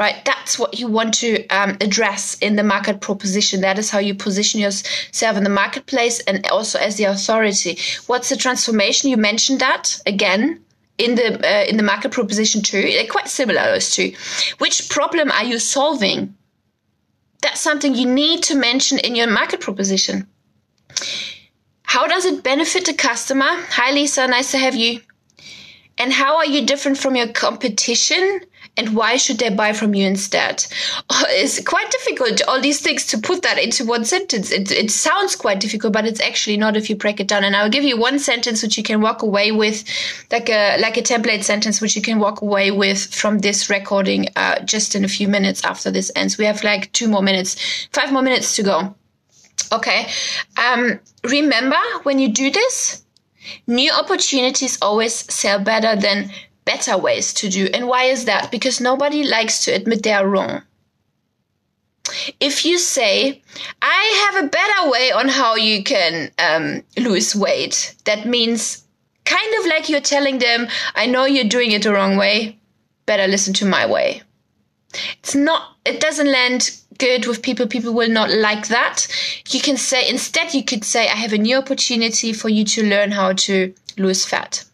right? 0.00 0.24
That's 0.24 0.58
what 0.58 0.80
you 0.80 0.88
want 0.88 1.12
to 1.14 1.46
um, 1.48 1.76
address 1.82 2.34
in 2.38 2.56
the 2.56 2.62
market 2.62 3.02
proposition. 3.02 3.60
That 3.60 3.78
is 3.78 3.90
how 3.90 3.98
you 3.98 4.14
position 4.14 4.58
yourself 4.58 5.36
in 5.36 5.44
the 5.44 5.50
marketplace 5.50 6.20
and 6.20 6.46
also 6.46 6.78
as 6.78 6.96
the 6.96 7.04
authority. 7.04 7.78
What's 8.06 8.30
the 8.30 8.36
transformation? 8.36 9.10
You 9.10 9.18
mentioned 9.18 9.60
that 9.60 10.00
again 10.06 10.64
in 11.00 11.14
the 11.14 11.28
uh, 11.46 11.64
in 11.64 11.76
the 11.76 11.82
market 11.82 12.12
proposition 12.12 12.62
too 12.62 12.82
they're 12.82 13.06
quite 13.06 13.28
similar 13.28 13.62
those 13.62 13.94
two. 13.94 14.12
Which 14.58 14.88
problem 14.88 15.30
are 15.30 15.44
you 15.44 15.58
solving? 15.58 16.34
That's 17.42 17.60
something 17.60 17.94
you 17.94 18.06
need 18.06 18.42
to 18.44 18.54
mention 18.54 18.98
in 18.98 19.16
your 19.16 19.26
market 19.26 19.60
proposition. 19.60 20.26
How 21.82 22.06
does 22.06 22.24
it 22.26 22.44
benefit 22.44 22.84
the 22.84 22.94
customer? 22.94 23.50
Hi 23.76 23.90
lisa 23.92 24.26
nice 24.28 24.52
to 24.52 24.58
have 24.58 24.76
you. 24.76 25.00
And 25.98 26.12
how 26.12 26.36
are 26.36 26.46
you 26.46 26.64
different 26.66 26.98
from 26.98 27.16
your 27.16 27.28
competition? 27.28 28.40
And 28.80 28.96
why 28.96 29.18
should 29.18 29.38
they 29.38 29.50
buy 29.50 29.74
from 29.74 29.94
you 29.94 30.06
instead? 30.06 30.64
It's 31.42 31.62
quite 31.62 31.90
difficult, 31.90 32.40
all 32.48 32.62
these 32.62 32.80
things, 32.80 33.04
to 33.08 33.18
put 33.18 33.42
that 33.42 33.58
into 33.58 33.84
one 33.84 34.06
sentence. 34.06 34.50
It, 34.50 34.70
it 34.70 34.90
sounds 34.90 35.36
quite 35.36 35.60
difficult, 35.60 35.92
but 35.92 36.06
it's 36.06 36.22
actually 36.22 36.56
not 36.56 36.78
if 36.78 36.88
you 36.88 36.96
break 36.96 37.20
it 37.20 37.28
down. 37.28 37.44
And 37.44 37.54
I'll 37.54 37.68
give 37.68 37.84
you 37.84 37.98
one 37.98 38.18
sentence 38.18 38.62
which 38.62 38.78
you 38.78 38.82
can 38.82 39.02
walk 39.02 39.20
away 39.20 39.52
with, 39.52 39.84
like 40.32 40.48
a, 40.48 40.78
like 40.78 40.96
a 40.96 41.02
template 41.02 41.44
sentence, 41.44 41.82
which 41.82 41.94
you 41.94 42.00
can 42.00 42.20
walk 42.20 42.40
away 42.40 42.70
with 42.70 43.14
from 43.14 43.40
this 43.40 43.68
recording 43.68 44.28
uh, 44.36 44.60
just 44.60 44.94
in 44.94 45.04
a 45.04 45.08
few 45.08 45.28
minutes 45.28 45.62
after 45.62 45.90
this 45.90 46.10
ends. 46.16 46.38
We 46.38 46.46
have 46.46 46.64
like 46.64 46.90
two 46.92 47.08
more 47.08 47.22
minutes, 47.22 47.86
five 47.92 48.10
more 48.10 48.22
minutes 48.22 48.56
to 48.56 48.62
go. 48.62 48.94
Okay. 49.72 50.08
Um, 50.56 51.00
remember 51.22 51.76
when 52.04 52.18
you 52.18 52.32
do 52.32 52.50
this, 52.50 53.04
New 53.66 53.90
opportunities 53.92 54.78
always 54.82 55.14
sell 55.32 55.58
better 55.58 55.96
than 55.96 56.30
better 56.72 56.96
ways 56.96 57.34
to 57.34 57.48
do. 57.48 57.68
And 57.74 57.88
why 57.88 58.04
is 58.04 58.24
that? 58.26 58.50
Because 58.50 58.80
nobody 58.80 59.22
likes 59.24 59.64
to 59.64 59.72
admit 59.72 60.02
they're 60.02 60.28
wrong. 60.34 60.62
If 62.38 62.64
you 62.64 62.78
say, 62.78 63.42
I 63.82 64.02
have 64.22 64.44
a 64.44 64.48
better 64.48 64.90
way 64.90 65.12
on 65.12 65.28
how 65.28 65.56
you 65.56 65.82
can 65.82 66.30
um, 66.38 66.82
lose 66.96 67.34
weight, 67.34 67.94
that 68.04 68.26
means 68.26 68.84
kind 69.24 69.52
of 69.58 69.66
like 69.66 69.88
you're 69.88 70.00
telling 70.14 70.38
them, 70.38 70.68
I 70.94 71.06
know 71.06 71.24
you're 71.24 71.56
doing 71.56 71.72
it 71.72 71.82
the 71.82 71.92
wrong 71.92 72.16
way, 72.16 72.58
better 73.06 73.26
listen 73.26 73.54
to 73.54 73.66
my 73.66 73.84
way. 73.86 74.22
It's 75.20 75.34
not, 75.34 75.76
it 75.84 76.00
doesn't 76.00 76.30
land 76.30 76.70
good 76.98 77.26
with 77.26 77.42
people. 77.42 77.66
People 77.66 77.94
will 77.94 78.10
not 78.10 78.30
like 78.30 78.68
that. 78.68 79.06
You 79.48 79.60
can 79.60 79.76
say, 79.76 80.08
instead, 80.08 80.54
you 80.54 80.64
could 80.64 80.84
say, 80.84 81.08
I 81.08 81.16
have 81.24 81.32
a 81.32 81.38
new 81.38 81.56
opportunity 81.56 82.32
for 82.32 82.48
you 82.48 82.64
to 82.64 82.88
learn 82.88 83.10
how 83.10 83.32
to 83.46 83.74
lose 83.96 84.24
fat. 84.24 84.64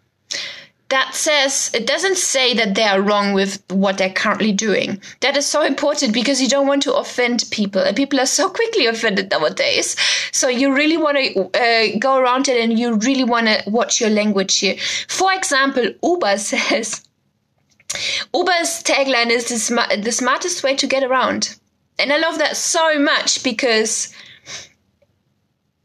That 0.88 1.14
says, 1.14 1.70
it 1.75 1.87
doesn't 1.87 2.16
say 2.16 2.55
that 2.55 2.77
they 2.77 2.85
are 2.85 3.01
wrong 3.03 3.33
with 3.33 3.62
what 3.70 3.99
they're 3.99 4.12
currently 4.12 4.53
doing. 4.53 5.01
That 5.20 5.37
is 5.37 5.44
so 5.44 5.62
important 5.62 6.14
because 6.14 6.40
you 6.40 6.49
don't 6.49 6.68
want 6.68 6.83
to 6.85 6.94
offend 6.94 7.44
people, 7.51 7.83
and 7.83 7.96
people 7.96 8.20
are 8.20 8.27
so 8.27 8.49
quickly 8.61 8.87
offended 8.87 9.31
nowadays. 9.31 9.96
So 10.31 10.49
you 10.49 10.72
really 10.72 10.96
want 10.96 11.18
to 11.18 11.61
uh, 11.61 11.99
go 11.99 12.18
around 12.18 12.49
it 12.49 12.62
and 12.62 12.79
you 12.79 12.94
really 12.96 13.25
want 13.25 13.49
to 13.49 13.62
watch 13.66 14.01
your 14.01 14.11
language 14.11 14.59
here. 14.59 14.77
For 15.09 15.33
example, 15.33 15.90
Uber 16.03 16.38
says, 16.53 17.03
Uber's 18.35 18.83
tagline 18.83 19.31
is 19.31 19.49
the, 19.49 19.59
sm- 19.59 20.01
the 20.03 20.12
smartest 20.12 20.62
way 20.62 20.77
to 20.77 20.87
get 20.87 21.03
around 21.03 21.57
and 21.99 22.12
I 22.12 22.18
love 22.18 22.38
that 22.38 22.57
so 22.57 22.99
much 22.99 23.42
because 23.42 24.12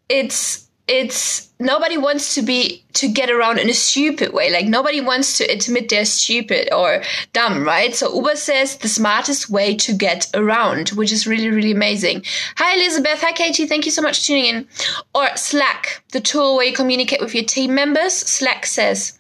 it's 0.10 0.68
it's 0.88 1.50
nobody 1.60 1.98
wants 1.98 2.36
to 2.36 2.42
be 2.42 2.84
to 2.94 3.08
get 3.08 3.30
around 3.30 3.60
in 3.60 3.70
a 3.70 3.74
stupid 3.74 4.34
way. 4.34 4.52
Like 4.52 4.66
nobody 4.66 5.00
wants 5.00 5.38
to 5.38 5.46
admit 5.46 5.90
they're 5.90 6.06
stupid 6.06 6.74
or 6.74 7.04
dumb, 7.34 7.64
right? 7.64 7.94
So 7.96 8.14
Uber 8.14 8.36
says 8.36 8.78
the 8.78 8.88
smartest 8.88 9.50
way 9.50 9.76
to 9.78 9.94
get 9.94 10.30
around, 10.34 10.90
which 10.90 11.12
is 11.12 11.28
really, 11.28 11.50
really 11.50 11.72
amazing. 11.72 12.24
Hi 12.58 12.76
Elizabeth, 12.76 13.22
hi 13.22 13.32
Katie, 13.32 13.68
thank 13.68 13.86
you 13.86 13.92
so 13.92 14.02
much 14.02 14.20
for 14.20 14.28
tuning 14.28 14.46
in. 14.46 14.68
Or 15.16 15.30
Slack, 15.36 16.04
the 16.12 16.22
tool 16.22 16.58
where 16.58 16.66
you 16.66 16.74
communicate 16.74 17.22
with 17.22 17.36
your 17.36 17.46
team 17.46 17.74
members. 17.74 18.14
Slack 18.14 18.66
says, 18.66 19.18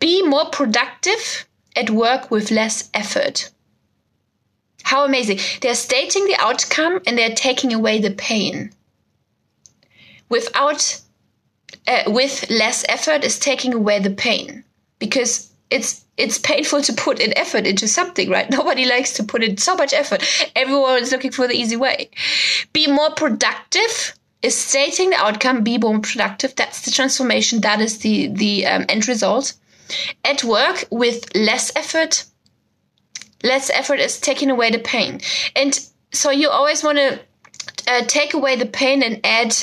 be 0.00 0.26
more 0.26 0.46
productive 0.50 1.46
at 1.76 1.90
work 1.90 2.30
with 2.30 2.50
less 2.50 2.90
effort. 2.94 3.50
How 4.82 5.04
amazing. 5.04 5.38
They're 5.60 5.74
stating 5.74 6.26
the 6.26 6.36
outcome 6.38 7.00
and 7.06 7.16
they're 7.16 7.34
taking 7.34 7.72
away 7.72 8.00
the 8.00 8.10
pain. 8.10 8.70
Without, 10.34 11.00
uh, 11.86 12.02
with 12.08 12.50
less 12.50 12.84
effort 12.88 13.22
is 13.22 13.38
taking 13.38 13.72
away 13.72 14.00
the 14.00 14.10
pain 14.10 14.64
because 14.98 15.52
it's 15.70 16.04
it's 16.16 16.38
painful 16.38 16.82
to 16.82 16.92
put 16.92 17.20
in 17.20 17.36
effort 17.38 17.66
into 17.66 17.86
something, 17.86 18.28
right? 18.30 18.50
Nobody 18.58 18.84
likes 18.84 19.12
to 19.14 19.22
put 19.22 19.44
in 19.44 19.56
so 19.58 19.76
much 19.76 19.92
effort. 19.92 20.20
Everyone 20.56 21.00
is 21.00 21.12
looking 21.12 21.30
for 21.30 21.46
the 21.46 21.54
easy 21.54 21.76
way. 21.76 22.10
Be 22.72 22.88
more 22.88 23.12
productive 23.12 24.14
is 24.42 24.56
stating 24.56 25.10
the 25.10 25.16
outcome, 25.16 25.62
be 25.62 25.78
more 25.78 26.00
productive. 26.00 26.56
That's 26.56 26.80
the 26.82 26.90
transformation. 26.90 27.60
That 27.60 27.80
is 27.80 27.98
the 27.98 28.26
the 28.26 28.66
um, 28.66 28.86
end 28.88 29.06
result. 29.06 29.54
At 30.24 30.42
work 30.42 30.84
with 30.90 31.32
less 31.36 31.70
effort. 31.76 32.24
Less 33.44 33.70
effort 33.70 34.00
is 34.00 34.18
taking 34.18 34.50
away 34.50 34.72
the 34.72 34.80
pain, 34.80 35.20
and 35.54 35.72
so 36.12 36.32
you 36.32 36.48
always 36.48 36.82
want 36.82 36.98
to 36.98 37.20
uh, 37.86 38.04
take 38.06 38.34
away 38.34 38.56
the 38.56 38.66
pain 38.66 39.02
and 39.02 39.20
add 39.24 39.54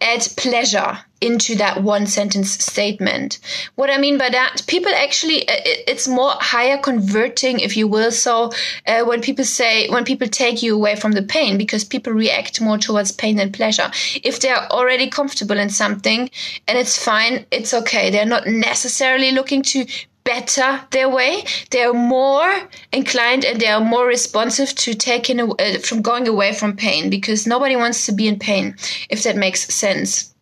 add 0.00 0.26
pleasure 0.36 0.98
into 1.20 1.54
that 1.56 1.82
one 1.82 2.06
sentence 2.06 2.52
statement. 2.52 3.38
What 3.74 3.90
I 3.90 3.98
mean 3.98 4.16
by 4.16 4.30
that, 4.30 4.62
people 4.66 4.92
actually, 4.94 5.46
uh, 5.46 5.52
it's 5.86 6.08
more 6.08 6.32
higher 6.38 6.78
converting, 6.78 7.60
if 7.60 7.76
you 7.76 7.86
will. 7.86 8.10
So 8.10 8.52
uh, 8.86 9.04
when 9.04 9.20
people 9.20 9.44
say, 9.44 9.88
when 9.90 10.04
people 10.04 10.28
take 10.28 10.62
you 10.62 10.74
away 10.74 10.96
from 10.96 11.12
the 11.12 11.22
pain, 11.22 11.58
because 11.58 11.84
people 11.84 12.12
react 12.12 12.60
more 12.60 12.78
towards 12.78 13.12
pain 13.12 13.36
than 13.36 13.52
pleasure. 13.52 13.90
If 14.22 14.40
they're 14.40 14.70
already 14.72 15.10
comfortable 15.10 15.58
in 15.58 15.68
something 15.68 16.30
and 16.66 16.78
it's 16.78 17.02
fine, 17.02 17.44
it's 17.50 17.74
okay. 17.74 18.10
They're 18.10 18.24
not 18.24 18.46
necessarily 18.46 19.32
looking 19.32 19.62
to 19.62 19.86
better 20.24 20.80
their 20.90 21.08
way. 21.08 21.44
They 21.70 21.82
are 21.82 21.92
more 21.92 22.68
inclined 22.92 23.44
and 23.44 23.60
they 23.60 23.66
are 23.66 23.80
more 23.80 24.06
responsive 24.06 24.74
to 24.76 24.94
taking 24.94 25.40
uh, 25.40 25.78
from 25.82 26.02
going 26.02 26.28
away 26.28 26.52
from 26.54 26.76
pain 26.76 27.10
because 27.10 27.46
nobody 27.46 27.76
wants 27.76 28.06
to 28.06 28.12
be 28.12 28.28
in 28.28 28.38
pain, 28.38 28.76
if 29.08 29.22
that 29.24 29.36
makes 29.36 29.72
sense. 29.74 30.34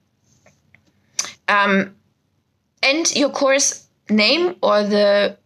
Um, 1.48 1.94
and 2.82 3.14
your 3.16 3.30
course 3.30 3.86
name 4.10 4.56
or 4.62 4.82
the 4.82 5.37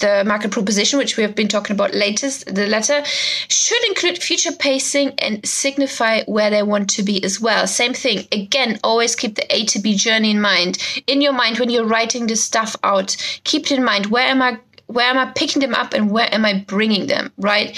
the 0.00 0.24
market 0.26 0.50
proposition, 0.50 0.98
which 0.98 1.16
we 1.16 1.22
have 1.22 1.34
been 1.34 1.48
talking 1.48 1.74
about 1.74 1.94
latest, 1.94 2.52
the 2.54 2.66
letter, 2.66 3.04
should 3.48 3.84
include 3.88 4.22
future 4.22 4.52
pacing 4.52 5.12
and 5.18 5.46
signify 5.46 6.22
where 6.24 6.50
they 6.50 6.62
want 6.62 6.90
to 6.90 7.02
be 7.02 7.22
as 7.24 7.40
well. 7.40 7.66
Same 7.66 7.94
thing. 7.94 8.26
Again, 8.32 8.78
always 8.82 9.14
keep 9.14 9.34
the 9.36 9.54
A 9.54 9.64
to 9.66 9.78
B 9.78 9.94
journey 9.94 10.30
in 10.30 10.40
mind. 10.40 10.78
In 11.06 11.20
your 11.20 11.32
mind, 11.32 11.58
when 11.58 11.70
you're 11.70 11.86
writing 11.86 12.26
this 12.26 12.44
stuff 12.44 12.76
out, 12.82 13.16
keep 13.44 13.66
it 13.66 13.72
in 13.72 13.84
mind. 13.84 14.06
Where 14.06 14.26
am 14.26 14.42
I? 14.42 14.58
Where 14.88 15.06
am 15.06 15.18
I 15.18 15.30
picking 15.32 15.60
them 15.60 15.74
up 15.74 15.92
and 15.92 16.10
where 16.10 16.32
am 16.34 16.44
I 16.44 16.64
bringing 16.66 17.06
them? 17.06 17.30
Right. 17.36 17.76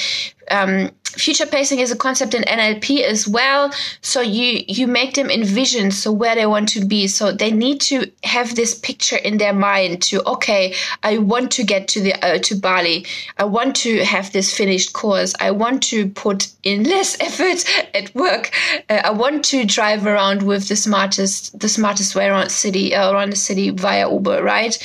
Um, 0.49 0.91
future 1.05 1.47
pacing 1.47 1.81
is 1.81 1.91
a 1.91 1.97
concept 1.97 2.35
in 2.35 2.43
NLP 2.43 3.03
as 3.03 3.27
well. 3.27 3.73
So 4.01 4.21
you 4.21 4.65
you 4.69 4.87
make 4.87 5.15
them 5.15 5.31
envision 5.31 5.91
so 5.91 6.13
where 6.13 6.35
they 6.35 6.47
want 6.47 6.69
to 6.71 6.85
be. 6.85 7.09
So 7.09 7.33
they 7.33 7.51
need 7.51 7.81
to 7.83 8.11
have 8.23 8.55
this 8.55 8.75
picture 8.79 9.17
in 9.17 9.39
their 9.39 9.53
mind 9.53 10.03
to 10.03 10.23
okay, 10.29 10.75
I 11.03 11.19
want 11.19 11.51
to 11.53 11.65
get 11.65 11.89
to 11.89 12.01
the 12.01 12.15
uh, 12.15 12.39
to 12.39 12.55
Bali. 12.55 13.07
I 13.39 13.45
want 13.45 13.77
to 13.77 14.05
have 14.05 14.33
this 14.33 14.55
finished 14.55 14.93
course. 14.93 15.35
I 15.41 15.51
want 15.51 15.83
to 15.85 16.09
put 16.09 16.49
in 16.63 16.85
less 16.85 17.21
effort 17.29 17.65
at 17.95 18.15
work. 18.15 18.53
Uh, 18.89 19.01
I 19.05 19.11
want 19.11 19.45
to 19.47 19.65
drive 19.65 20.07
around 20.07 20.43
with 20.43 20.69
the 20.69 20.77
smartest 20.77 21.59
the 21.59 21.69
smartest 21.69 22.15
way 22.15 22.29
around 22.29 22.51
city 22.51 22.95
uh, 22.95 23.13
around 23.13 23.31
the 23.31 23.37
city 23.37 23.71
via 23.71 24.11
Uber, 24.11 24.43
right? 24.43 24.79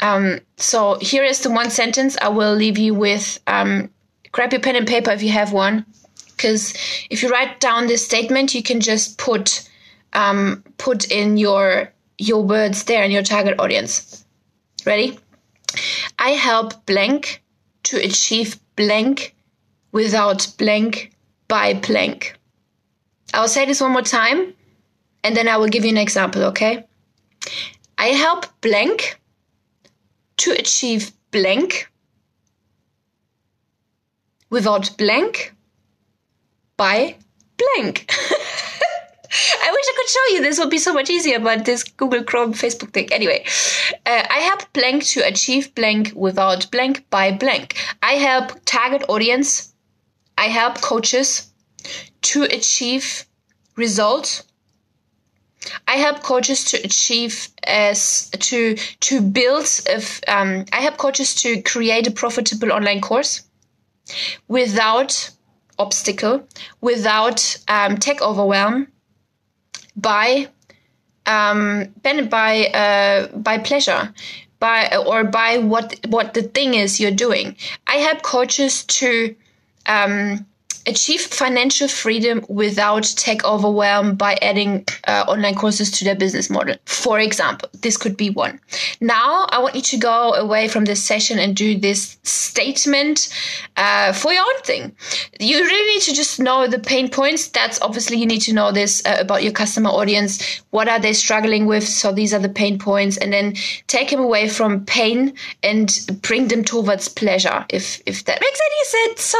Um, 0.00 0.40
so 0.56 0.98
here 1.00 1.24
is 1.24 1.40
the 1.40 1.50
one 1.50 1.70
sentence 1.70 2.16
I 2.20 2.28
will 2.28 2.54
leave 2.54 2.78
you 2.78 2.94
with. 2.94 3.40
Um, 3.46 3.90
grab 4.32 4.52
your 4.52 4.60
pen 4.60 4.76
and 4.76 4.86
paper 4.86 5.10
if 5.10 5.22
you 5.22 5.30
have 5.30 5.52
one, 5.52 5.84
because 6.36 6.74
if 7.10 7.22
you 7.22 7.28
write 7.28 7.60
down 7.60 7.86
this 7.86 8.04
statement, 8.04 8.54
you 8.54 8.62
can 8.62 8.80
just 8.80 9.18
put 9.18 9.68
um, 10.12 10.64
put 10.78 11.10
in 11.10 11.36
your 11.36 11.92
your 12.18 12.42
words 12.42 12.84
there 12.84 13.04
in 13.04 13.10
your 13.10 13.22
target 13.22 13.58
audience. 13.58 14.24
Ready? 14.84 15.18
I 16.18 16.30
help 16.30 16.86
blank 16.86 17.42
to 17.84 17.96
achieve 17.96 18.58
blank 18.76 19.34
without 19.92 20.46
blank 20.58 21.12
by 21.46 21.74
blank. 21.74 22.34
I'll 23.34 23.48
say 23.48 23.66
this 23.66 23.80
one 23.80 23.92
more 23.92 24.02
time 24.02 24.54
and 25.22 25.36
then 25.36 25.48
I 25.48 25.56
will 25.56 25.68
give 25.68 25.84
you 25.84 25.90
an 25.90 25.98
example, 25.98 26.44
okay? 26.44 26.84
I 27.98 28.08
help 28.08 28.46
blank 28.60 29.20
to 30.38 30.52
achieve 30.52 31.12
blank 31.30 31.90
without 34.50 34.96
blank 34.96 35.54
by 36.76 37.16
blank. 37.56 38.10
I 39.30 39.70
wish 39.70 39.84
I 39.86 39.94
could 39.96 40.08
show 40.08 40.34
you. 40.34 40.42
This 40.42 40.58
would 40.58 40.70
be 40.70 40.78
so 40.78 40.94
much 40.94 41.10
easier, 41.10 41.38
but 41.38 41.64
this 41.64 41.82
Google 41.82 42.24
Chrome, 42.24 42.54
Facebook 42.54 42.92
thing. 42.92 43.12
Anyway, 43.12 43.44
uh, 44.06 44.26
I 44.30 44.38
help 44.38 44.72
blank 44.72 45.04
to 45.08 45.20
achieve 45.20 45.74
blank 45.74 46.12
without 46.14 46.70
blank 46.70 47.04
by 47.10 47.32
blank. 47.32 47.76
I 48.02 48.12
help 48.14 48.52
target 48.64 49.04
audience. 49.08 49.74
I 50.38 50.46
help 50.46 50.80
coaches 50.80 51.52
to 52.22 52.44
achieve 52.44 53.26
results. 53.76 54.44
I 55.86 55.96
help 55.96 56.22
coaches 56.22 56.64
to 56.66 56.76
achieve 56.78 57.48
as 57.64 58.30
to 58.30 58.76
to 58.76 59.20
build. 59.20 59.64
If 59.86 60.20
um, 60.28 60.64
I 60.72 60.80
help 60.80 60.96
coaches 60.96 61.34
to 61.42 61.62
create 61.62 62.06
a 62.06 62.10
profitable 62.10 62.72
online 62.72 63.00
course 63.00 63.42
without 64.46 65.30
obstacle, 65.78 66.46
without 66.80 67.56
um, 67.68 67.96
tech 67.98 68.22
overwhelm, 68.22 68.88
by 69.96 70.48
um, 71.26 71.92
by 72.02 72.66
uh, 72.68 73.36
by 73.36 73.58
pleasure, 73.58 74.14
by 74.60 74.96
or 74.96 75.24
by 75.24 75.58
what 75.58 75.98
what 76.08 76.34
the 76.34 76.42
thing 76.42 76.74
is 76.74 77.00
you're 77.00 77.10
doing. 77.10 77.56
I 77.86 77.96
help 77.96 78.22
coaches 78.22 78.84
to 78.84 79.34
um, 79.86 80.46
achieve 80.88 81.20
financial 81.20 81.86
freedom 81.86 82.44
without 82.48 83.04
tech 83.16 83.44
overwhelm 83.44 84.16
by 84.16 84.38
adding 84.40 84.84
uh, 85.06 85.24
online 85.28 85.54
courses 85.54 85.90
to 85.90 86.04
their 86.04 86.16
business 86.16 86.48
model. 86.48 86.74
For 86.86 87.20
example, 87.20 87.68
this 87.82 87.96
could 87.96 88.16
be 88.16 88.30
one. 88.30 88.58
Now, 89.00 89.46
I 89.50 89.58
want 89.58 89.74
you 89.74 89.82
to 89.82 89.96
go 89.98 90.34
away 90.34 90.66
from 90.68 90.86
this 90.86 91.04
session 91.04 91.38
and 91.38 91.54
do 91.54 91.78
this 91.78 92.18
statement 92.22 93.28
uh, 93.76 94.12
for 94.12 94.32
your 94.32 94.42
own 94.42 94.60
thing. 94.62 94.96
You 95.38 95.58
really 95.58 95.94
need 95.94 96.02
to 96.02 96.14
just 96.14 96.40
know 96.40 96.66
the 96.66 96.78
pain 96.78 97.10
points. 97.10 97.48
That's 97.48 97.80
obviously 97.82 98.16
you 98.16 98.26
need 98.26 98.40
to 98.42 98.54
know 98.54 98.72
this 98.72 99.04
uh, 99.04 99.16
about 99.20 99.42
your 99.42 99.52
customer 99.52 99.90
audience. 99.90 100.62
What 100.70 100.88
are 100.88 100.98
they 100.98 101.12
struggling 101.12 101.66
with? 101.66 101.86
So 101.86 102.12
these 102.12 102.32
are 102.32 102.38
the 102.38 102.48
pain 102.48 102.78
points, 102.78 103.18
and 103.18 103.32
then 103.32 103.54
take 103.86 104.10
them 104.10 104.20
away 104.20 104.48
from 104.48 104.84
pain 104.86 105.34
and 105.62 105.86
bring 106.22 106.48
them 106.48 106.64
towards 106.64 107.08
pleasure. 107.08 107.66
If 107.68 108.00
if 108.06 108.24
that 108.24 108.40
makes 108.40 108.60
any 108.68 108.84
sense. 108.84 109.22
So, 109.22 109.38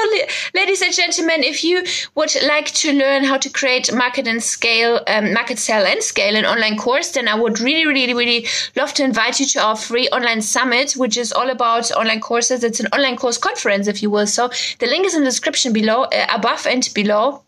ladies 0.55 0.83
and 0.83 0.93
gentlemen 0.93 1.38
and 1.38 1.44
if 1.44 1.62
you 1.62 1.85
would 2.16 2.35
like 2.42 2.72
to 2.72 2.92
learn 2.92 3.22
how 3.22 3.38
to 3.38 3.48
create 3.48 3.94
market 3.94 4.27
and 4.27 4.42
scale, 4.42 5.01
um, 5.07 5.33
market 5.33 5.57
sell 5.57 5.87
and 5.87 6.03
scale 6.03 6.35
an 6.35 6.44
online 6.44 6.77
course, 6.77 7.12
then 7.12 7.29
I 7.29 7.37
would 7.37 7.61
really, 7.61 7.87
really, 7.87 8.12
really 8.12 8.48
love 8.74 8.92
to 8.94 9.05
invite 9.05 9.38
you 9.38 9.46
to 9.46 9.62
our 9.62 9.77
free 9.77 10.09
online 10.09 10.42
summit, 10.42 10.94
which 10.94 11.16
is 11.16 11.33
all 11.33 11.48
about 11.48 11.92
online 11.92 12.20
courses. 12.20 12.64
It's 12.64 12.81
an 12.81 12.88
online 12.92 13.16
course 13.16 13.38
conference, 13.38 13.87
if 13.87 14.03
you 14.03 14.11
will. 14.11 14.27
So 14.27 14.51
the 14.81 14.88
link 14.88 15.07
is 15.07 15.14
in 15.14 15.22
the 15.22 15.31
description 15.31 15.72
below, 15.72 16.07
uh, 16.07 16.27
above 16.29 16.66
and 16.66 16.88
below 16.92 17.44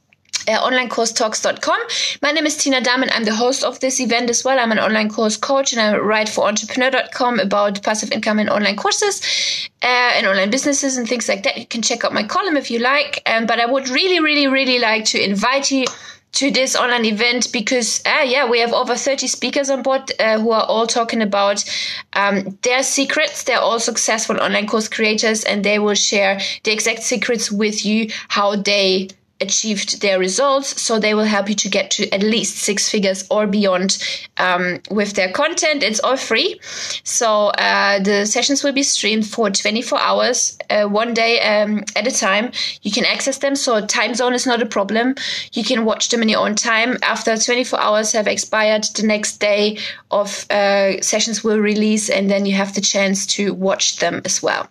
uh, 0.51 0.69
onlinecoursetalks.com. 0.69 1.81
My 2.23 2.33
name 2.33 2.47
is 2.47 2.57
Tina 2.57 2.81
Dahm 2.81 3.03
and 3.03 3.11
I'm 3.11 3.25
the 3.25 3.35
host 3.35 3.65
of 3.65 3.81
this 3.81 4.01
event 4.01 4.31
as 4.31 4.45
well. 4.45 4.59
I'm 4.59 4.73
an 4.73 4.79
online 4.79 5.09
course 5.09 5.37
coach 5.37 5.73
and 5.73 5.81
I 5.81 5.97
write 5.97 6.29
for 6.29 6.47
entrepreneur.com 6.47 7.41
about 7.41 7.83
passive 7.83 8.13
income 8.13 8.39
and 8.39 8.51
online 8.51 8.77
courses 8.77 9.69
uh, 9.83 9.87
and 9.87 10.27
online 10.27 10.51
businesses 10.51 10.97
and 10.97 11.09
things 11.09 11.29
like 11.29 11.45
that. 11.45 11.57
You 11.57 11.67
can 11.67 11.83
check 11.83 12.05
out 12.05 12.13
my 12.13 12.25
column 12.25 12.57
if 12.57 12.71
you 12.71 12.81
like. 12.81 13.23
Um, 13.27 13.47
but 13.47 13.61
I 13.61 13.67
would 13.67 13.89
really, 13.89 14.21
really, 14.21 14.47
really 14.47 14.79
like 14.79 15.05
to 15.07 15.23
invite 15.23 15.71
you 15.71 15.85
to 16.33 16.51
this 16.51 16.77
online 16.77 17.05
event 17.05 17.53
because 17.53 18.03
uh, 18.07 18.23
yeah 18.25 18.49
we 18.49 18.61
have 18.61 18.73
over 18.73 18.95
30 18.95 19.27
speakers 19.27 19.69
on 19.69 19.83
board 19.83 20.13
uh, 20.21 20.39
who 20.39 20.53
are 20.53 20.63
all 20.63 20.87
talking 20.87 21.23
about 21.23 21.65
um, 22.13 22.57
their 22.63 22.85
secrets 22.85 23.43
they're 23.43 23.59
all 23.59 23.81
successful 23.81 24.41
online 24.41 24.69
course 24.69 24.89
creators 24.89 25.43
and 25.43 25.65
they 25.65 25.81
will 25.81 25.95
share 25.95 26.39
the 26.63 26.71
exact 26.71 27.03
secrets 27.03 27.51
with 27.51 27.85
you 27.85 28.09
how 28.29 28.55
they 28.55 29.09
achieved 29.41 30.01
their 30.01 30.19
results. 30.19 30.81
So 30.81 30.99
they 30.99 31.15
will 31.15 31.25
help 31.25 31.49
you 31.49 31.55
to 31.57 31.69
get 31.69 31.91
to 31.93 32.13
at 32.13 32.23
least 32.23 32.59
six 32.59 32.89
figures 32.89 33.27
or 33.31 33.47
beyond 33.47 33.99
um, 34.37 34.81
with 34.91 35.15
their 35.15 35.31
content. 35.33 35.83
It's 35.83 36.01
all 36.01 36.17
free. 36.17 36.61
So 37.05 37.49
uh, 37.49 38.01
the 38.01 38.27
sessions 38.27 38.63
will 38.63 38.73
be 38.73 38.83
streamed 38.83 39.27
for 39.27 39.51
24 39.51 39.99
hours, 40.01 40.59
uh, 40.69 40.85
one 40.85 41.15
day 41.15 41.41
um, 41.41 41.85
at 41.97 42.07
a 42.07 42.11
time. 42.11 42.53
You 42.83 42.91
can 42.91 43.05
access 43.05 43.39
them. 43.39 43.55
So 43.57 43.85
time 43.87 44.15
zone 44.15 44.35
is 44.35 44.47
not 44.47 44.63
a 44.63 44.67
problem. 44.67 45.15
You 45.53 45.65
can 45.65 45.85
watch 45.85 46.09
them 46.11 46.23
in 46.23 46.29
your 46.29 46.41
own 46.41 46.55
time. 46.55 46.99
After 47.03 47.37
24 47.37 47.81
hours 47.81 48.13
have 48.13 48.27
expired, 48.27 48.85
the 48.95 49.07
next 49.07 49.39
day 49.39 49.79
of 50.11 50.47
uh, 50.51 51.01
sessions 51.01 51.43
will 51.45 51.59
release, 51.59 52.11
and 52.11 52.31
then 52.31 52.47
you 52.47 52.55
have 52.55 52.75
the 52.75 52.81
chance 52.81 53.27
to 53.27 53.55
watch 53.55 53.97
them 53.97 54.23
as 54.25 54.43
well. 54.43 54.69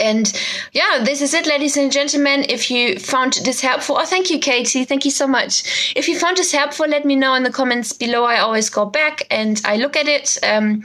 And 0.00 0.32
yeah, 0.72 1.02
this 1.04 1.22
is 1.22 1.34
it, 1.34 1.46
ladies 1.46 1.76
and 1.76 1.90
gentlemen. 1.92 2.44
If 2.48 2.70
you 2.70 2.98
found 2.98 3.34
this 3.44 3.60
helpful, 3.60 3.96
oh, 3.98 4.04
thank 4.04 4.30
you, 4.30 4.38
Katie. 4.38 4.84
Thank 4.84 5.04
you 5.04 5.10
so 5.10 5.26
much. 5.26 5.92
If 5.96 6.08
you 6.08 6.18
found 6.18 6.36
this 6.36 6.52
helpful, 6.52 6.86
let 6.86 7.04
me 7.04 7.16
know 7.16 7.34
in 7.34 7.42
the 7.42 7.50
comments 7.50 7.92
below. 7.92 8.24
I 8.24 8.38
always 8.38 8.70
go 8.70 8.84
back 8.84 9.26
and 9.30 9.60
I 9.64 9.76
look 9.76 9.96
at 9.96 10.08
it. 10.08 10.38
Um, 10.42 10.84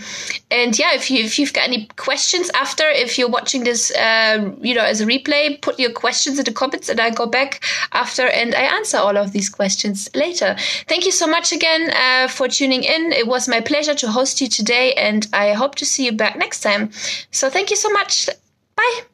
and 0.49 0.77
yeah, 0.77 0.93
if 0.93 1.09
you 1.09 1.23
if 1.23 1.39
you've 1.39 1.53
got 1.53 1.67
any 1.67 1.87
questions 1.95 2.49
after, 2.53 2.87
if 2.87 3.17
you're 3.17 3.29
watching 3.29 3.63
this, 3.63 3.91
uh, 3.91 4.51
you 4.61 4.75
know, 4.75 4.83
as 4.83 5.01
a 5.01 5.05
replay, 5.05 5.61
put 5.61 5.79
your 5.79 5.91
questions 5.91 6.39
in 6.39 6.45
the 6.45 6.51
comments, 6.51 6.89
and 6.89 6.99
I 6.99 7.09
go 7.09 7.25
back 7.25 7.63
after 7.93 8.27
and 8.27 8.53
I 8.55 8.63
answer 8.77 8.97
all 8.97 9.17
of 9.17 9.31
these 9.31 9.49
questions 9.49 10.09
later. 10.15 10.55
Thank 10.87 11.05
you 11.05 11.11
so 11.11 11.27
much 11.27 11.51
again 11.51 11.91
uh, 11.91 12.27
for 12.27 12.47
tuning 12.47 12.83
in. 12.83 13.11
It 13.11 13.27
was 13.27 13.47
my 13.47 13.61
pleasure 13.61 13.95
to 13.95 14.07
host 14.11 14.41
you 14.41 14.47
today, 14.47 14.93
and 14.93 15.27
I 15.33 15.53
hope 15.53 15.75
to 15.75 15.85
see 15.85 16.05
you 16.05 16.11
back 16.11 16.37
next 16.37 16.61
time. 16.61 16.91
So 17.31 17.49
thank 17.49 17.69
you 17.69 17.75
so 17.75 17.89
much. 17.89 18.29
Bye. 18.81 19.10